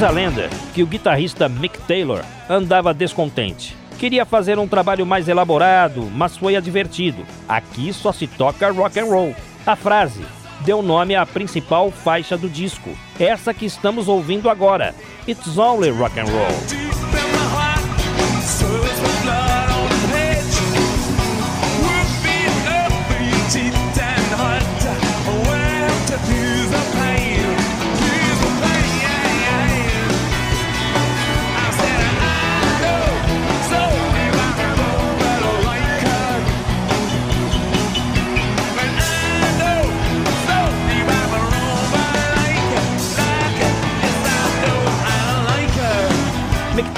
Diz 0.00 0.08
a 0.08 0.10
lenda 0.12 0.48
que 0.72 0.82
o 0.82 0.86
guitarrista 0.86 1.46
Mick 1.46 1.78
Taylor 1.82 2.24
andava 2.48 2.94
descontente. 2.94 3.76
Queria 3.98 4.24
fazer 4.24 4.58
um 4.58 4.66
trabalho 4.66 5.04
mais 5.04 5.28
elaborado, 5.28 6.10
mas 6.14 6.38
foi 6.38 6.56
advertido. 6.56 7.22
Aqui 7.46 7.92
só 7.92 8.10
se 8.10 8.26
toca 8.26 8.72
rock 8.72 8.98
and 8.98 9.04
roll. 9.04 9.36
A 9.66 9.76
frase 9.76 10.24
deu 10.62 10.80
nome 10.80 11.14
à 11.14 11.26
principal 11.26 11.90
faixa 11.90 12.38
do 12.38 12.48
disco, 12.48 12.88
essa 13.18 13.52
que 13.52 13.66
estamos 13.66 14.08
ouvindo 14.08 14.48
agora, 14.48 14.94
It's 15.28 15.58
Only 15.58 15.90
Rock 15.90 16.18
and 16.18 16.24
Roll. 16.24 16.80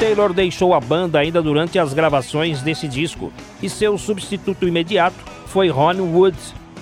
Taylor 0.03 0.33
deixou 0.33 0.75
a 0.75 0.81
banda 0.81 1.21
ainda 1.21 1.41
durante 1.41 1.79
as 1.79 1.95
gravações 1.95 2.61
desse 2.61 2.89
disco 2.89 3.33
e 3.63 3.71
seu 3.71 3.97
substituto 3.97 4.67
imediato 4.67 5.15
foi 5.47 5.69
Ronnie 5.69 6.01
Wood. 6.01 6.37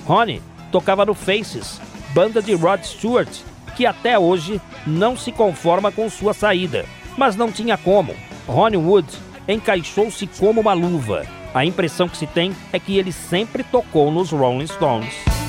Ronnie 0.07 0.41
tocava 0.73 1.05
no 1.05 1.13
Faces, 1.13 1.79
banda 2.15 2.41
de 2.41 2.55
Rod 2.55 2.83
Stewart, 2.83 3.29
que 3.77 3.85
até 3.85 4.19
hoje 4.19 4.59
não 4.87 5.19
se 5.19 5.31
conforma 5.31 5.93
com 5.93 6.09
sua 6.09 6.33
saída, 6.33 6.87
mas 7.15 7.37
não 7.37 7.53
tinha 7.53 7.77
como. 7.77 8.17
Ronnie 8.47 8.79
Wood 8.79 9.09
encaixou-se 9.47 10.27
como 10.39 10.63
uma 10.63 10.73
luva. 10.73 11.27
A 11.53 11.63
impressão 11.63 12.09
que 12.09 12.17
se 12.17 12.27
tem 12.27 12.57
é 12.73 12.79
que 12.79 12.97
ele 12.97 13.13
sempre 13.13 13.63
tocou 13.63 14.11
nos 14.11 14.31
Rolling 14.31 14.67
Stones. 14.67 15.40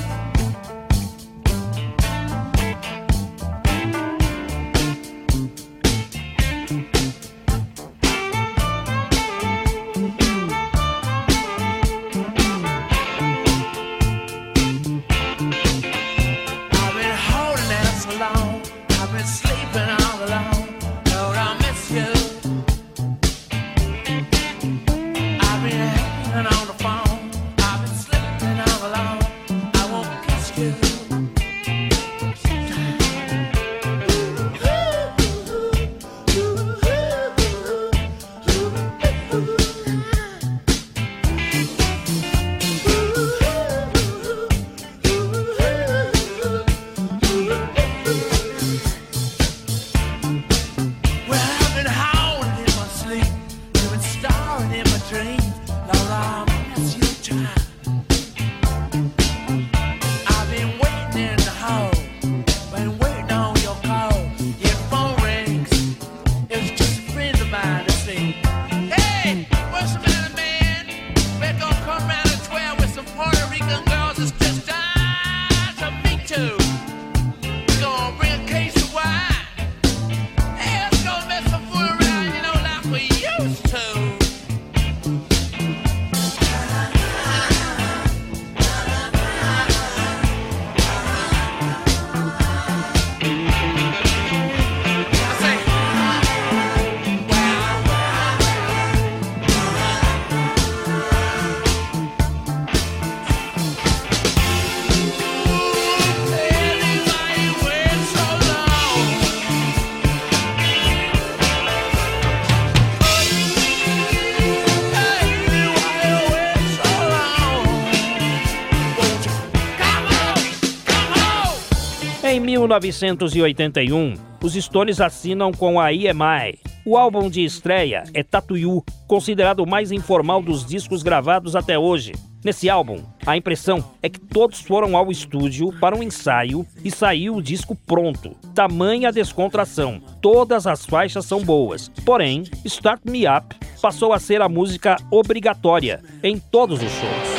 1981, 122.62 124.14
os 124.40 124.54
Stones 124.54 125.00
assinam 125.00 125.50
com 125.50 125.80
a 125.80 125.92
EMI. 125.92 126.60
O 126.86 126.96
álbum 126.96 127.28
de 127.28 127.44
estreia 127.44 128.04
é 128.14 128.22
Tattoo, 128.22 128.84
considerado 129.08 129.60
o 129.60 129.66
mais 129.66 129.90
informal 129.90 130.40
dos 130.40 130.64
discos 130.64 131.02
gravados 131.02 131.56
até 131.56 131.76
hoje. 131.76 132.12
Nesse 132.44 132.70
álbum, 132.70 133.02
a 133.26 133.36
impressão 133.36 133.84
é 134.00 134.08
que 134.08 134.20
todos 134.20 134.60
foram 134.60 134.96
ao 134.96 135.10
estúdio 135.10 135.72
para 135.80 135.96
um 135.96 136.04
ensaio 136.04 136.64
e 136.84 136.90
saiu 136.90 137.36
o 137.36 137.42
disco 137.42 137.74
pronto. 137.74 138.36
Tamanha 138.54 139.10
descontração. 139.10 140.00
Todas 140.20 140.64
as 140.66 140.86
faixas 140.86 141.26
são 141.26 141.42
boas. 141.42 141.88
Porém, 142.04 142.44
Start 142.64 143.00
Me 143.04 143.24
Up 143.26 143.56
passou 143.80 144.12
a 144.12 144.20
ser 144.20 144.40
a 144.40 144.48
música 144.48 144.96
obrigatória 145.10 146.00
em 146.22 146.38
todos 146.38 146.80
os 146.80 146.90
shows. 146.90 147.31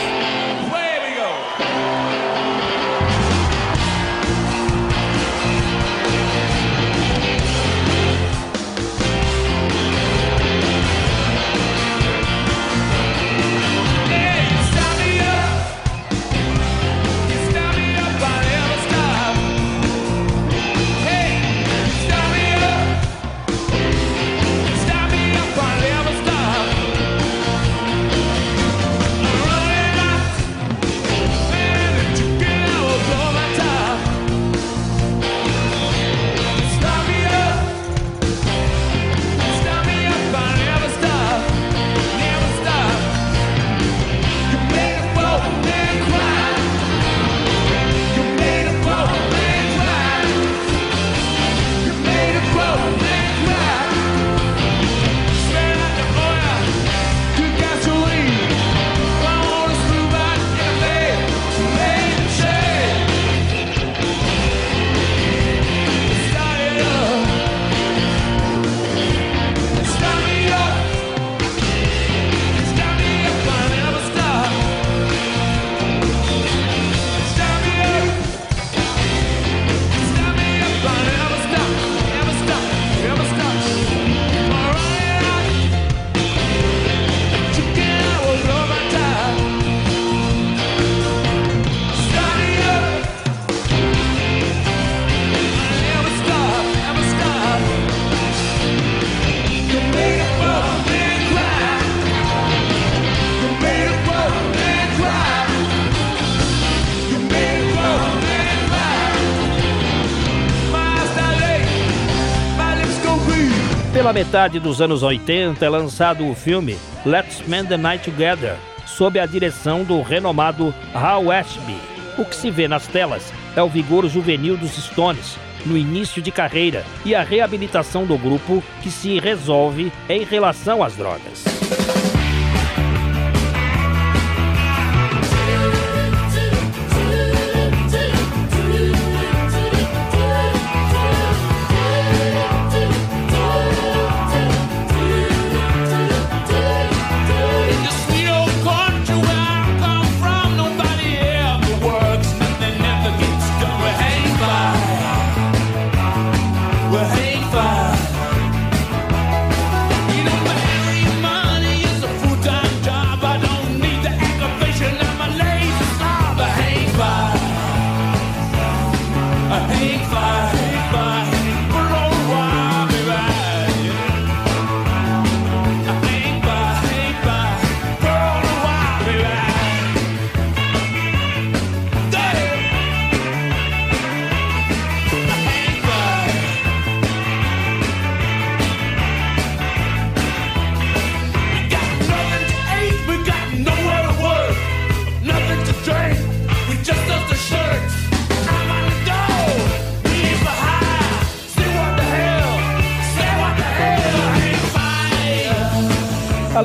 Pela 114.14 114.26
metade 114.26 114.59
dos 114.59 114.80
anos 114.80 115.01
80 115.01 115.66
é 115.66 115.70
lançado 115.70 116.30
o 116.30 116.36
filme 116.36 116.78
Let's 117.03 117.38
Spend 117.38 117.68
the 117.68 117.78
Night 117.78 118.07
Together, 118.07 118.57
sob 118.86 119.20
a 119.20 119.26
direção 119.26 119.84
do 119.84 120.03
renomado 120.03 120.72
Hal 120.93 121.32
Ashby. 121.32 121.76
O 122.16 122.24
que 122.24 122.36
se 122.36 122.51
vê 122.51 122.68
nas 122.68 122.86
telas 122.86 123.34
é 123.55 123.64
o 123.64 123.68
vigor 123.68 124.07
juvenil 124.07 124.55
dos 124.55 124.74
Stones 124.74 125.36
no 125.66 125.76
início 125.76 126.22
de 126.22 126.30
carreira 126.32 126.86
e 127.03 127.16
a 127.16 127.24
reabilitação 127.24 128.05
do 128.05 128.16
grupo 128.16 128.64
que 128.84 128.91
se 128.91 129.20
resolve 129.20 129.91
em 130.07 130.24
relação 130.24 130.84
às 130.84 130.95
drogas. 130.95 131.43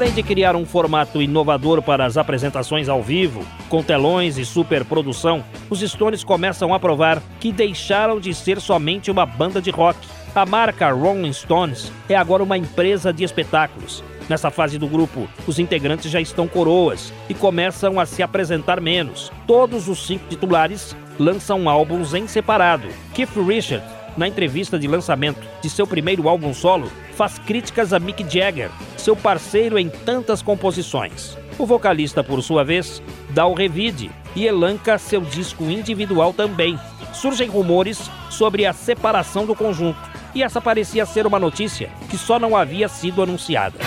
Além 0.09 0.23
de 0.23 0.23
criar 0.23 0.57
um 0.57 0.65
formato 0.65 1.21
inovador 1.21 1.83
para 1.83 2.07
as 2.07 2.17
apresentações 2.17 2.89
ao 2.89 3.03
vivo, 3.03 3.45
com 3.69 3.83
telões 3.83 4.39
e 4.39 4.45
superprodução, 4.47 5.45
os 5.69 5.81
Stones 5.81 6.25
começam 6.25 6.73
a 6.73 6.81
provar 6.81 7.23
que 7.39 7.53
deixaram 7.53 8.19
de 8.19 8.33
ser 8.33 8.59
somente 8.59 9.11
uma 9.11 9.27
banda 9.27 9.61
de 9.61 9.71
rock. 9.71 9.99
A 10.35 10.47
marca 10.47 10.91
Rolling 10.91 11.35
Stones 11.35 11.93
é 12.09 12.17
agora 12.17 12.43
uma 12.43 12.57
empresa 12.57 13.13
de 13.13 13.23
espetáculos. 13.23 14.03
Nessa 14.31 14.51
fase 14.51 14.79
do 14.79 14.87
grupo, 14.87 15.29
os 15.47 15.59
integrantes 15.59 16.11
já 16.11 16.23
estão 16.23 16.49
coroas 16.49 17.13
e 17.29 17.35
começam 17.35 18.01
a 18.01 18.07
se 18.07 18.23
apresentar 18.23 18.81
menos. 18.81 19.31
Todos 19.47 19.89
os 19.91 20.07
cinco 20.07 20.25
titulares 20.27 20.97
lançam 21.19 21.69
álbuns 21.69 22.15
em 22.15 22.27
separado. 22.27 22.89
Keith 23.13 23.37
Richards 23.37 23.98
na 24.17 24.27
entrevista 24.27 24.79
de 24.79 24.87
lançamento 24.89 25.41
de 25.63 25.71
seu 25.71 25.87
primeiro 25.87 26.29
álbum 26.29 26.53
solo, 26.55 26.91
faz 27.15 27.39
críticas 27.39 27.93
a 27.93 27.99
Mick 27.99 28.23
Jagger, 28.23 28.71
seu 28.97 29.15
parceiro 29.15 29.79
em 29.79 29.89
tantas 29.89 30.43
composições. 30.43 31.37
O 31.59 31.67
vocalista, 31.67 32.23
por 32.23 32.43
sua 32.43 32.65
vez, 32.65 33.03
dá 33.31 33.47
o 33.47 33.55
revide 33.55 34.11
e 34.37 34.47
elanca 34.47 34.99
seu 34.99 35.21
disco 35.21 35.65
individual 35.65 36.33
também. 36.33 36.79
Surgem 37.13 37.49
rumores 37.49 38.11
sobre 38.31 38.65
a 38.65 38.73
separação 38.73 39.45
do 39.45 39.55
conjunto, 39.55 39.99
e 40.35 40.43
essa 40.43 40.61
parecia 40.61 41.05
ser 41.05 41.27
uma 41.27 41.39
notícia 41.39 41.91
que 42.09 42.17
só 42.17 42.39
não 42.39 42.57
havia 42.57 42.89
sido 42.89 43.23
anunciada. 43.23 43.79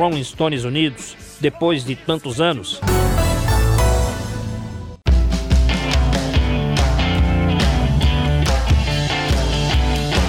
Rolling 0.00 0.24
Stones 0.24 0.64
unidos 0.64 1.14
depois 1.40 1.84
de 1.84 1.94
tantos 1.94 2.40
anos 2.40 2.80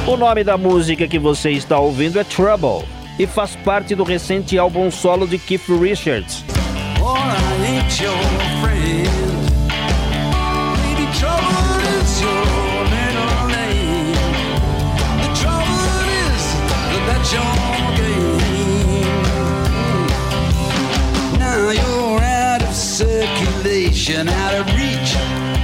O 0.05 0.17
nome 0.17 0.43
da 0.43 0.57
música 0.57 1.07
que 1.07 1.17
você 1.17 1.51
está 1.51 1.79
ouvindo 1.79 2.19
é 2.19 2.23
Trouble 2.25 2.85
e 3.17 3.25
faz 3.25 3.55
parte 3.55 3.95
do 3.95 4.03
recente 4.03 4.57
álbum 4.57 4.91
solo 4.91 5.25
de 5.25 5.39
Keith 5.39 5.69
Richards. 5.69 6.43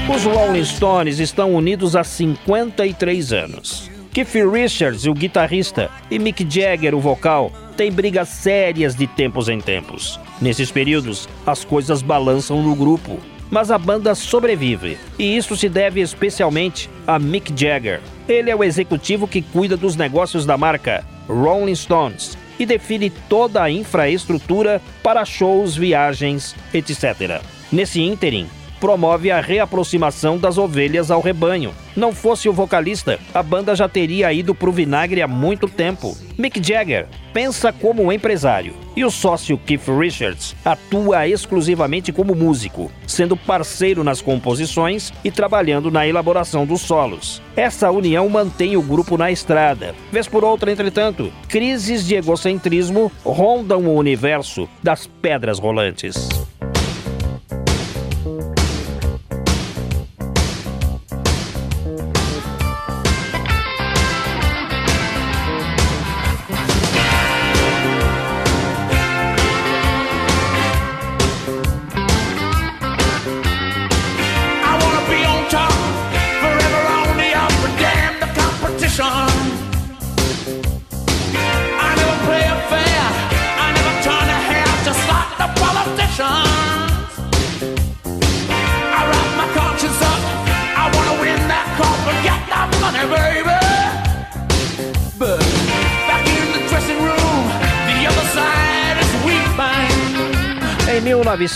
Os 0.08 0.24
Rolling 0.24 0.64
Stones 0.64 1.18
estão 1.18 1.56
unidos 1.56 1.96
há 1.96 2.04
53 2.04 3.34
anos. 3.34 3.90
Keith 4.14 4.36
Richards, 4.36 5.08
o 5.08 5.16
guitarrista, 5.16 5.90
e 6.12 6.20
Mick 6.20 6.46
Jagger, 6.48 6.94
o 6.94 7.00
vocal, 7.00 7.52
têm 7.76 7.92
brigas 7.92 8.30
sérias 8.30 8.94
de 8.94 9.08
tempos 9.08 9.50
em 9.50 9.60
tempos. 9.60 10.20
Nesses 10.40 10.70
períodos, 10.70 11.28
as 11.44 11.66
coisas 11.66 12.04
balançam 12.04 12.62
no 12.62 12.76
grupo, 12.76 13.18
mas 13.50 13.72
a 13.72 13.80
banda 13.80 14.14
sobrevive, 14.14 14.96
e 15.18 15.36
isso 15.36 15.58
se 15.58 15.68
deve 15.68 16.00
especialmente 16.00 16.88
a 17.08 17.18
Mick 17.18 17.52
Jagger. 17.60 18.00
Ele 18.30 18.52
é 18.52 18.56
o 18.56 18.64
executivo 18.64 19.28
que 19.28 19.42
cuida 19.42 19.76
dos 19.76 19.96
negócios 19.96 20.46
da 20.46 20.56
marca 20.56 21.04
Rolling 21.28 21.74
Stones 21.74 22.38
e 22.60 22.66
define 22.66 23.10
toda 23.10 23.64
a 23.64 23.72
infraestrutura 23.72 24.80
para 25.02 25.26
shows, 25.26 25.76
viagens, 25.76 26.56
etc. 26.72 27.42
Nesse 27.72 28.02
ínterim, 28.02 28.48
promove 28.80 29.32
a 29.32 29.42
reaproximação 29.42 30.38
das 30.38 30.58
ovelhas 30.58 31.12
ao 31.12 31.22
rebanho. 31.22 31.74
Não 31.96 32.14
fosse 32.14 32.48
o 32.48 32.54
vocalista, 32.54 33.20
a 33.34 33.42
banda 33.42 33.76
já 33.76 33.90
teria 33.90 34.32
ido 34.32 34.54
pro 34.54 34.72
vinagre 34.72 35.22
há 35.22 35.28
muito 35.28 35.68
tempo. 35.68 36.16
Mick 36.38 36.62
Jagger 36.64 37.08
pensa 37.34 37.74
como 37.74 38.04
um 38.04 38.12
empresário 38.12 38.74
e 38.96 39.04
o 39.04 39.12
sócio 39.12 39.58
Keith 39.58 39.88
Richards 39.88 40.56
atua 40.64 41.28
exclusivamente 41.28 42.12
como 42.12 42.36
músico, 42.36 42.92
sendo 43.06 43.36
parceiro 43.36 44.04
nas 44.04 44.22
composições 44.22 45.12
e 45.24 45.32
trabalhando 45.32 45.92
na 45.92 46.08
elaboração 46.08 46.66
dos 46.66 46.82
solos. 46.82 47.42
Essa 47.56 47.92
união 47.92 48.30
mantém 48.30 48.78
o 48.78 48.82
grupo 48.82 49.18
na 49.18 49.32
estrada. 49.32 49.94
Vez 50.12 50.28
por 50.28 50.44
outra, 50.44 50.72
entretanto, 50.72 51.32
crises 51.48 52.06
de 52.06 52.16
egocentrismo 52.16 53.12
rondam 53.24 53.86
o 53.88 53.96
universo 53.96 54.70
das 54.82 55.08
pedras 55.08 55.60
rolantes. 55.60 56.30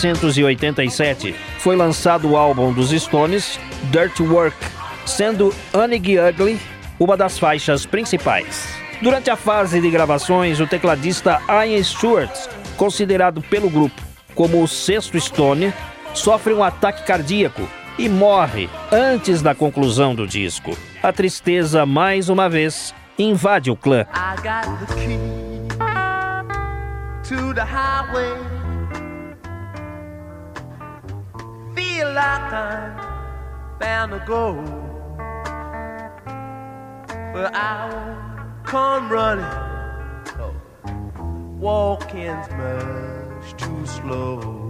1987, 0.02 1.34
foi 1.58 1.76
lançado 1.76 2.30
o 2.30 2.36
álbum 2.36 2.72
dos 2.72 2.90
Stones, 2.90 3.58
Dirty 3.90 4.22
Work, 4.22 4.56
sendo 5.06 5.54
Honey 5.72 6.18
Ugly 6.18 6.60
uma 6.98 7.16
das 7.16 7.38
faixas 7.38 7.86
principais. 7.86 8.68
Durante 9.00 9.30
a 9.30 9.36
fase 9.36 9.80
de 9.80 9.90
gravações, 9.90 10.60
o 10.60 10.66
tecladista 10.66 11.40
Ian 11.48 11.82
Stewart, 11.82 12.30
considerado 12.76 13.42
pelo 13.42 13.68
grupo 13.68 14.00
como 14.34 14.62
o 14.62 14.68
sexto 14.68 15.18
Stone, 15.20 15.72
sofre 16.14 16.52
um 16.52 16.62
ataque 16.62 17.04
cardíaco 17.04 17.68
e 17.98 18.08
morre 18.08 18.68
antes 18.90 19.42
da 19.42 19.54
conclusão 19.54 20.14
do 20.14 20.26
disco. 20.26 20.76
A 21.02 21.12
tristeza, 21.12 21.84
mais 21.84 22.28
uma 22.28 22.48
vez, 22.48 22.94
invade 23.18 23.70
o 23.70 23.76
clã. 23.76 24.06
Like 32.04 32.52
I'm 32.52 32.94
bound 33.78 34.12
to 34.12 34.18
go. 34.26 34.54
But 37.32 37.54
I 37.54 37.88
won't 37.88 38.18
come 38.64 39.08
running. 39.10 39.46
Walking's 41.60 42.48
much 42.50 43.54
too 43.56 43.86
slow. 43.86 44.62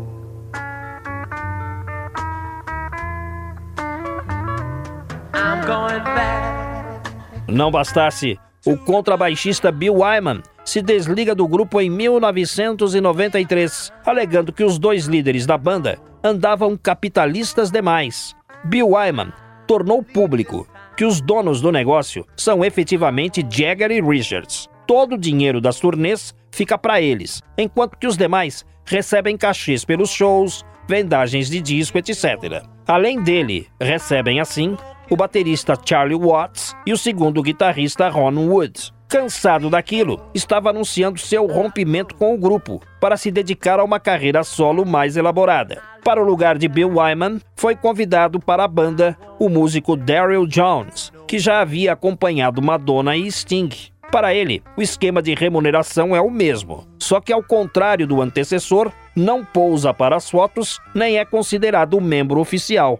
Não 7.49 7.71
bastasse, 7.71 8.39
o 8.65 8.77
contrabaixista 8.77 9.73
Bill 9.73 9.97
Wyman 9.97 10.43
se 10.65 10.81
desliga 10.83 11.35
do 11.35 11.47
grupo 11.47 11.79
em 11.81 11.91
1993, 11.91 13.93
alegando 14.05 14.53
que 14.53 14.65
os 14.65 14.79
dois 14.79 15.07
líderes 15.07 15.47
da 15.47 15.59
banda 15.59 15.99
andavam 16.23 16.77
capitalistas 16.77 17.71
demais. 17.71 18.35
Bill 18.65 18.91
Wyman 18.91 19.33
tornou 19.67 20.03
público 20.03 20.67
que 20.97 21.05
os 21.05 21.21
donos 21.21 21.61
do 21.61 21.73
negócio 21.73 22.27
são 22.37 22.65
efetivamente 22.65 23.45
Jagger 23.49 23.91
e 23.91 24.01
Richards. 24.01 24.69
Todo 24.87 25.15
o 25.15 25.19
dinheiro 25.19 25.61
das 25.61 25.81
turnês 25.81 26.35
fica 26.51 26.77
para 26.77 27.01
eles, 27.01 27.43
enquanto 27.57 27.97
que 27.97 28.07
os 28.07 28.17
demais 28.17 28.65
recebem 28.85 29.37
cachês 29.37 29.85
pelos 29.85 30.11
shows, 30.11 30.65
vendagens 30.89 31.49
de 31.49 31.61
disco, 31.61 31.99
etc. 31.99 32.63
Além 32.87 33.23
dele, 33.23 33.69
recebem 33.81 34.41
assim 34.41 34.77
o 35.09 35.17
baterista 35.17 35.75
Charlie 35.85 36.19
Watts 36.19 36.75
e 36.87 36.93
o 36.93 36.99
segundo 36.99 37.43
guitarrista 37.43 38.09
Ron 38.09 38.49
Wood. 38.49 38.93
Cansado 39.13 39.69
daquilo, 39.69 40.19
estava 40.35 40.71
anunciando 40.71 41.21
seu 41.21 41.47
rompimento 41.47 42.15
com 42.15 42.33
o 42.33 42.39
grupo 42.39 42.81
para 42.99 43.15
se 43.19 43.31
dedicar 43.31 43.79
a 43.79 43.85
uma 43.85 44.01
carreira 44.01 44.43
solo 44.43 44.87
mais 44.87 45.19
elaborada. 45.19 45.83
Para 46.03 46.23
o 46.23 46.25
lugar 46.25 46.57
de 46.57 46.67
Bill 46.67 46.97
Wyman, 46.97 47.39
foi 47.55 47.77
convidado 47.77 48.41
para 48.41 48.65
a 48.65 48.69
banda 48.69 49.15
o 49.39 49.51
músico 49.51 49.99
Daryl 49.99 50.47
Jones, 50.47 51.13
que 51.29 51.39
já 51.39 51.61
havia 51.61 51.93
acompanhado 51.93 52.63
Madonna 52.63 53.15
e 53.15 53.31
Sting. 53.31 53.69
Para 54.11 54.33
ele, 54.33 54.63
o 54.79 54.81
esquema 54.81 55.21
de 55.21 55.35
remuneração 55.35 56.17
é 56.17 56.21
o 56.23 56.31
mesmo, 56.31 56.87
só 56.99 57.21
que 57.21 57.35
ao 57.35 57.43
contrário 57.43 58.07
do 58.07 58.23
antecessor, 58.23 58.91
não 59.15 59.45
pousa 59.45 59.93
para 59.93 60.17
as 60.17 60.31
fotos 60.31 60.81
nem 60.95 61.19
é 61.19 61.25
considerado 61.27 62.01
membro 62.01 62.41
oficial. 62.41 62.99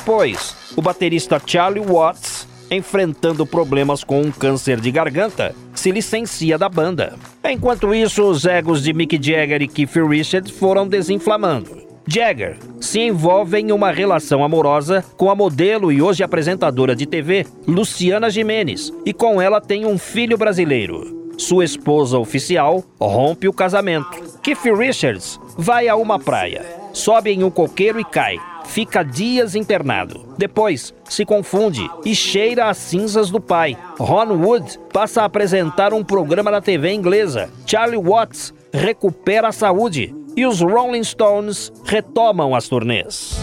Depois, 0.00 0.56
o 0.76 0.80
baterista 0.80 1.40
Charlie 1.44 1.84
Watts, 1.84 2.48
enfrentando 2.70 3.44
problemas 3.44 4.02
com 4.02 4.22
um 4.22 4.32
câncer 4.32 4.80
de 4.80 4.90
garganta, 4.90 5.54
se 5.74 5.90
licencia 5.90 6.56
da 6.56 6.70
banda. 6.70 7.16
Enquanto 7.44 7.94
isso, 7.94 8.22
os 8.22 8.46
egos 8.46 8.82
de 8.82 8.94
Mick 8.94 9.18
Jagger 9.22 9.60
e 9.60 9.68
Keith 9.68 9.96
Richards 9.96 10.52
foram 10.52 10.88
desinflamando. 10.88 11.82
Jagger 12.08 12.56
se 12.80 12.98
envolve 12.98 13.58
em 13.58 13.72
uma 13.72 13.92
relação 13.92 14.42
amorosa 14.42 15.04
com 15.18 15.30
a 15.30 15.34
modelo 15.34 15.92
e 15.92 16.00
hoje 16.00 16.24
apresentadora 16.24 16.96
de 16.96 17.04
TV 17.04 17.46
Luciana 17.66 18.30
Jimenez 18.30 18.90
e 19.04 19.12
com 19.12 19.40
ela 19.40 19.60
tem 19.60 19.84
um 19.84 19.98
filho 19.98 20.38
brasileiro. 20.38 21.30
Sua 21.36 21.64
esposa 21.64 22.18
oficial 22.18 22.82
rompe 22.98 23.46
o 23.46 23.52
casamento. 23.52 24.40
Keith 24.42 24.64
Richards 24.64 25.38
vai 25.58 25.88
a 25.88 25.94
uma 25.94 26.18
praia, 26.18 26.64
sobe 26.94 27.30
em 27.30 27.44
um 27.44 27.50
coqueiro 27.50 28.00
e 28.00 28.04
cai. 28.04 28.38
Fica 28.70 29.02
dias 29.02 29.56
internado. 29.56 30.32
Depois, 30.38 30.94
se 31.08 31.24
confunde 31.24 31.90
e 32.04 32.14
cheira 32.14 32.70
as 32.70 32.76
cinzas 32.76 33.28
do 33.28 33.40
pai. 33.40 33.76
Ron 33.98 34.28
Wood 34.36 34.78
passa 34.92 35.22
a 35.22 35.24
apresentar 35.24 35.92
um 35.92 36.04
programa 36.04 36.52
na 36.52 36.60
TV 36.60 36.92
inglesa. 36.92 37.50
Charlie 37.66 37.98
Watts 37.98 38.54
recupera 38.72 39.48
a 39.48 39.52
saúde 39.52 40.14
e 40.36 40.46
os 40.46 40.60
Rolling 40.60 41.02
Stones 41.02 41.72
retomam 41.84 42.54
as 42.54 42.68
turnês. 42.68 43.40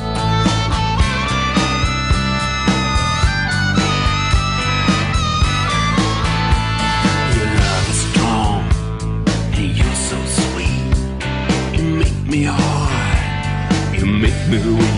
Me 12.30 12.44
hard, 12.44 13.98
you 13.98 14.06
make 14.06 14.36
me 14.50 14.58
weak. 14.58 14.97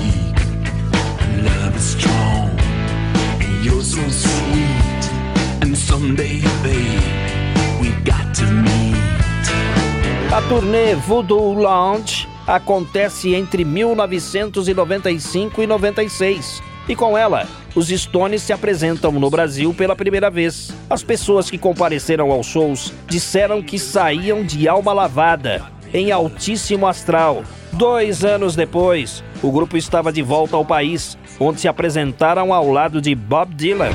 A 10.40 10.42
turnê 10.44 10.96
Voodoo 10.96 11.54
Lounge 11.54 12.26
acontece 12.48 13.36
entre 13.36 13.66
1995 13.66 15.62
e 15.62 15.68
96. 15.68 16.64
E 16.88 16.96
com 16.96 17.18
ela, 17.18 17.46
os 17.76 17.90
Stones 17.90 18.44
se 18.44 18.54
apresentam 18.54 19.12
no 19.12 19.30
Brasil 19.30 19.74
pela 19.74 19.98
primeira 19.98 20.30
vez. 20.30 20.74
As 20.90 21.04
pessoas 21.04 21.52
que 21.52 21.58
compareceram 21.58 22.32
aos 22.32 22.48
shows 22.48 22.94
disseram 23.06 23.62
que 23.62 23.78
saíam 23.78 24.42
de 24.42 24.66
alma 24.66 24.94
lavada, 24.94 25.62
em 25.94 26.10
altíssimo 26.10 26.88
astral. 26.88 27.44
Dois 27.74 28.24
anos 28.24 28.56
depois, 28.56 29.22
o 29.44 29.52
grupo 29.52 29.76
estava 29.76 30.10
de 30.10 30.22
volta 30.22 30.56
ao 30.56 30.64
país, 30.64 31.18
onde 31.38 31.60
se 31.60 31.68
apresentaram 31.68 32.54
ao 32.54 32.72
lado 32.72 33.02
de 33.02 33.14
Bob 33.14 33.54
Dylan. 33.54 33.92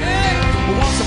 Once 0.78 1.04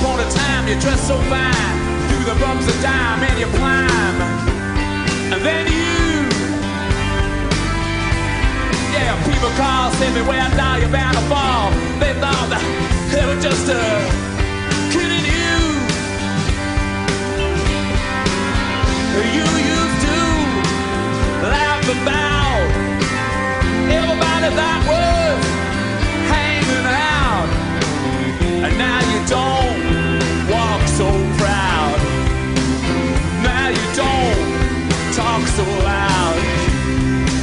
Yeah, 9.57 9.63
people 9.63 9.65
call, 9.65 9.91
say 9.93 10.13
beware, 10.13 10.49
now 10.55 10.77
you're 10.77 10.89
bound 10.89 11.17
to 11.17 11.23
fall. 11.23 11.71
They 11.99 12.13
thought 12.19 12.49
that 12.49 12.61
they 13.11 13.25
were 13.25 13.39
just 13.41 13.69
uh, 13.69 13.77
kidding 14.91 15.25
you. 15.25 15.57
You 19.17 19.47
used 19.57 19.99
to 20.05 20.17
laugh 21.49 21.85
about 21.89 22.69
everybody 23.89 24.49
that 24.55 24.79
was 24.85 25.39
hanging 26.29 26.87
out. 26.87 27.49
And 28.63 28.77
now 28.77 28.99
you 29.11 29.19
don't 29.25 30.49
walk 30.49 30.81
so 30.87 31.07
proud. 31.37 31.97
Now 33.43 33.69
you 33.69 33.85
don't 33.95 34.37
talk 35.13 35.41
so 35.47 35.65
loud 35.83 36.37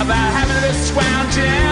about 0.00 0.28
having 0.32 0.60
this 0.62 0.88
scrounging. 0.88 1.63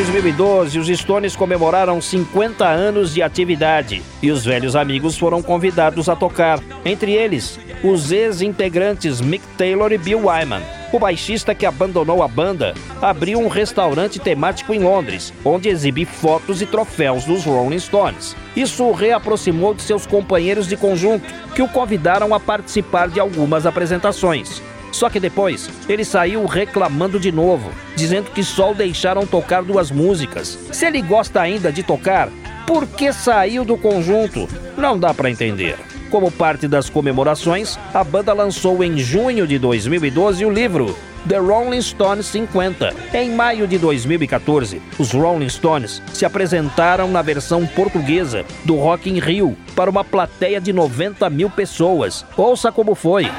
2012, 0.00 0.78
os 0.78 0.88
Stones 0.88 1.36
comemoraram 1.36 2.00
50 2.00 2.66
anos 2.66 3.12
de 3.12 3.22
atividade 3.22 4.02
e 4.22 4.30
os 4.30 4.44
velhos 4.46 4.74
amigos 4.74 5.18
foram 5.18 5.42
convidados 5.42 6.08
a 6.08 6.16
tocar. 6.16 6.58
Entre 6.86 7.12
eles, 7.12 7.60
os 7.84 8.10
ex-integrantes 8.10 9.20
Mick 9.20 9.46
Taylor 9.58 9.92
e 9.92 9.98
Bill 9.98 10.26
Wyman. 10.26 10.62
O 10.90 10.98
baixista 10.98 11.54
que 11.54 11.66
abandonou 11.66 12.22
a 12.22 12.28
banda 12.28 12.74
abriu 13.02 13.40
um 13.40 13.48
restaurante 13.48 14.18
temático 14.18 14.72
em 14.72 14.78
Londres, 14.78 15.34
onde 15.44 15.68
exibe 15.68 16.06
fotos 16.06 16.62
e 16.62 16.66
troféus 16.66 17.24
dos 17.24 17.44
Rolling 17.44 17.78
Stones. 17.78 18.34
Isso 18.56 18.82
o 18.84 18.92
reaproximou 18.92 19.74
de 19.74 19.82
seus 19.82 20.06
companheiros 20.06 20.66
de 20.66 20.78
conjunto, 20.78 21.26
que 21.54 21.62
o 21.62 21.68
convidaram 21.68 22.34
a 22.34 22.40
participar 22.40 23.08
de 23.08 23.20
algumas 23.20 23.66
apresentações. 23.66 24.62
Só 24.92 25.08
que 25.08 25.20
depois 25.20 25.70
ele 25.88 26.04
saiu 26.04 26.44
reclamando 26.46 27.18
de 27.18 27.30
novo, 27.30 27.70
dizendo 27.96 28.30
que 28.30 28.42
só 28.42 28.72
o 28.72 28.74
deixaram 28.74 29.26
tocar 29.26 29.62
duas 29.62 29.90
músicas. 29.90 30.58
Se 30.72 30.86
ele 30.86 31.02
gosta 31.02 31.40
ainda 31.40 31.72
de 31.72 31.82
tocar, 31.82 32.28
por 32.66 32.86
que 32.86 33.12
saiu 33.12 33.64
do 33.64 33.76
conjunto? 33.76 34.48
Não 34.76 34.98
dá 34.98 35.12
para 35.12 35.30
entender. 35.30 35.76
Como 36.10 36.30
parte 36.30 36.66
das 36.66 36.90
comemorações, 36.90 37.78
a 37.94 38.02
banda 38.02 38.32
lançou 38.32 38.82
em 38.82 38.98
junho 38.98 39.46
de 39.46 39.58
2012 39.58 40.44
o 40.44 40.50
livro 40.50 40.96
The 41.28 41.38
Rolling 41.38 41.82
Stones 41.82 42.26
50. 42.26 42.94
Em 43.12 43.30
maio 43.30 43.66
de 43.66 43.78
2014, 43.78 44.80
os 44.98 45.12
Rolling 45.12 45.48
Stones 45.48 46.02
se 46.12 46.24
apresentaram 46.24 47.08
na 47.08 47.22
versão 47.22 47.66
portuguesa 47.66 48.44
do 48.64 48.76
Rock 48.76 49.10
in 49.10 49.18
Rio 49.18 49.56
para 49.76 49.90
uma 49.90 50.02
plateia 50.02 50.60
de 50.60 50.72
90 50.72 51.28
mil 51.28 51.50
pessoas. 51.50 52.24
Ouça 52.36 52.72
como 52.72 52.94
foi. 52.94 53.30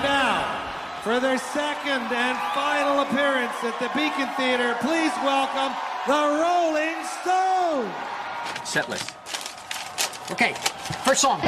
For 1.04 1.20
their 1.20 1.39
second 1.39 2.14
and 2.14 2.38
final 2.54 2.99
appearance 2.99 3.56
at 3.64 3.74
the 3.80 3.89
Beacon 3.97 4.30
Theater, 4.38 4.76
please 4.82 5.12
welcome 5.24 5.76
the 6.06 6.14
Rolling 6.14 6.95
Stones. 7.22 8.70
Set 8.70 8.88
list. 8.88 9.12
Okay, 10.30 10.54
first 11.04 11.22
song. 11.22 11.41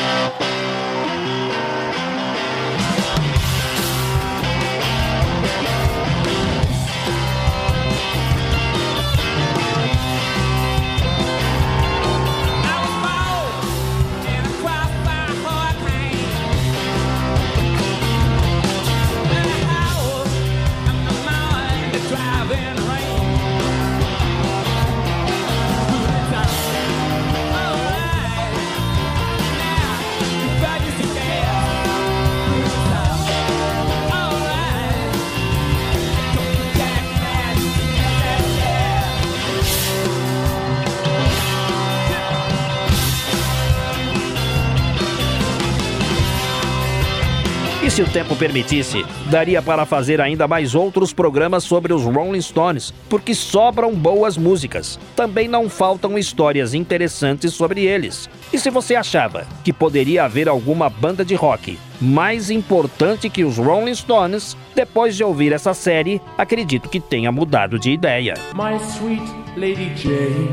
Tempo 48.14 48.36
permitisse, 48.36 49.04
daria 49.32 49.60
para 49.60 49.88
fazer 49.88 50.22
ainda 50.22 50.48
mais 50.48 50.76
outros 50.76 51.12
programas 51.12 51.64
sobre 51.64 51.92
os 51.92 52.04
Rolling 52.04 52.42
Stones, 52.42 52.94
porque 53.10 53.34
sobram 53.34 53.92
boas 53.96 54.38
músicas. 54.38 55.00
Também 55.16 55.48
não 55.48 55.68
faltam 55.68 56.16
histórias 56.16 56.76
interessantes 56.76 57.56
sobre 57.56 57.86
eles. 57.86 58.30
E 58.54 58.60
se 58.60 58.70
você 58.70 58.96
achava 58.96 59.48
que 59.64 59.74
poderia 59.74 60.26
haver 60.26 60.48
alguma 60.48 60.92
banda 60.92 61.26
de 61.26 61.34
rock 61.34 61.78
mais 62.00 62.52
importante 62.52 63.30
que 63.30 63.44
os 63.44 63.58
Rolling 63.58 63.96
Stones, 63.96 64.56
depois 64.76 65.16
de 65.16 65.24
ouvir 65.24 65.52
essa 65.52 65.74
série, 65.74 66.22
acredito 66.38 66.90
que 66.90 67.00
tenha 67.00 67.32
mudado 67.32 67.80
de 67.80 67.90
ideia. 67.90 68.36
My 68.54 68.78
sweet 68.80 69.24
Lady 69.58 69.92
Jane, 69.96 70.50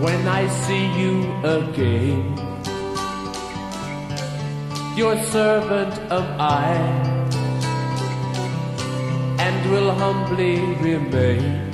when 0.00 0.26
I 0.26 0.48
see 0.66 0.90
you 1.00 1.28
again, 1.44 2.41
your 4.96 5.16
servant 5.24 5.94
am 6.12 6.26
I, 6.38 6.74
and 9.38 9.70
will 9.70 9.90
humbly 9.92 10.60
remain. 10.82 11.70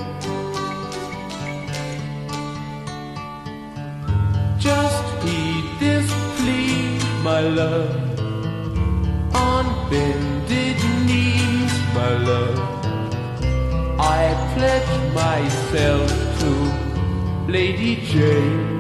Just 4.58 5.04
heed 5.24 5.66
this 5.80 6.08
plea, 6.36 6.98
my 7.24 7.40
love, 7.40 7.96
on 9.34 9.66
bended 9.90 10.78
knees, 11.06 11.74
my 11.94 12.12
love. 12.30 12.58
I 13.98 14.22
pledge 14.54 14.94
myself 15.12 16.10
to 16.40 16.50
Lady 17.50 17.96
Jane. 17.96 18.78